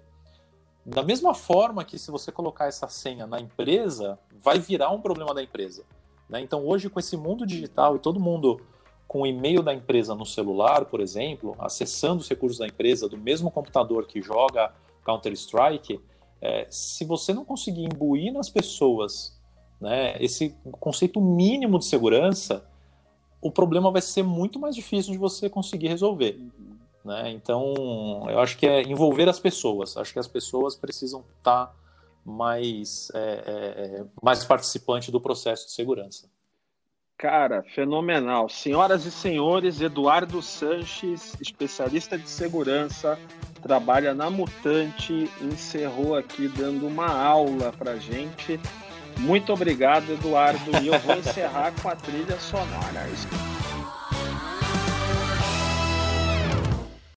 Da 0.84 1.02
mesma 1.02 1.34
forma 1.34 1.84
que 1.84 1.98
se 1.98 2.10
você 2.10 2.30
colocar 2.30 2.66
essa 2.66 2.88
senha 2.88 3.26
na 3.26 3.40
empresa, 3.40 4.18
vai 4.38 4.58
virar 4.58 4.90
um 4.90 5.00
problema 5.00 5.32
da 5.32 5.42
empresa. 5.42 5.84
Né? 6.28 6.40
Então, 6.40 6.66
hoje, 6.66 6.90
com 6.90 7.00
esse 7.00 7.16
mundo 7.16 7.46
digital 7.46 7.96
e 7.96 7.98
todo 7.98 8.20
mundo 8.20 8.60
com 9.08 9.22
o 9.22 9.26
e-mail 9.26 9.62
da 9.62 9.72
empresa 9.72 10.14
no 10.14 10.26
celular, 10.26 10.84
por 10.86 11.00
exemplo, 11.00 11.54
acessando 11.58 12.20
os 12.20 12.28
recursos 12.28 12.58
da 12.58 12.66
empresa 12.66 13.08
do 13.08 13.16
mesmo 13.16 13.50
computador 13.50 14.06
que 14.06 14.20
joga 14.20 14.72
Counter-Strike, 15.04 16.00
é, 16.40 16.66
se 16.70 17.04
você 17.04 17.32
não 17.32 17.44
conseguir 17.44 17.84
imbuir 17.84 18.32
nas 18.32 18.50
pessoas 18.50 19.40
né, 19.80 20.16
esse 20.22 20.54
conceito 20.80 21.20
mínimo 21.20 21.78
de 21.78 21.86
segurança, 21.86 22.66
o 23.44 23.50
problema 23.50 23.90
vai 23.92 24.02
ser 24.02 24.24
muito 24.24 24.58
mais 24.58 24.74
difícil 24.74 25.12
de 25.12 25.18
você 25.18 25.48
conseguir 25.48 25.86
resolver. 25.88 26.40
Né? 27.04 27.30
Então, 27.30 28.26
eu 28.28 28.40
acho 28.40 28.58
que 28.58 28.66
é 28.66 28.82
envolver 28.82 29.28
as 29.28 29.38
pessoas. 29.38 29.96
Acho 29.96 30.12
que 30.12 30.18
as 30.18 30.26
pessoas 30.26 30.74
precisam 30.74 31.24
estar. 31.38 31.66
Tá 31.66 31.84
mais, 32.24 33.10
é, 33.14 33.18
é, 33.18 34.00
é, 34.00 34.04
mais 34.22 34.44
participante 34.44 35.12
do 35.12 35.20
processo 35.20 35.66
de 35.66 35.72
segurança. 35.72 36.28
Cara, 37.16 37.62
fenomenal. 37.74 38.48
Senhoras 38.48 39.04
e 39.04 39.10
senhores, 39.10 39.80
Eduardo 39.80 40.42
Sanches, 40.42 41.36
especialista 41.40 42.18
de 42.18 42.28
segurança, 42.28 43.18
trabalha 43.62 44.12
na 44.12 44.28
Mutante, 44.30 45.30
encerrou 45.40 46.16
aqui 46.16 46.48
dando 46.48 46.86
uma 46.86 47.06
aula 47.06 47.72
para 47.72 47.96
gente. 47.98 48.58
Muito 49.18 49.52
obrigado, 49.52 50.12
Eduardo. 50.12 50.70
E 50.82 50.88
eu 50.88 50.98
vou 51.00 51.16
encerrar 51.16 51.72
com 51.80 51.88
a 51.88 51.96
trilha 51.96 52.38
sonora. 52.38 53.06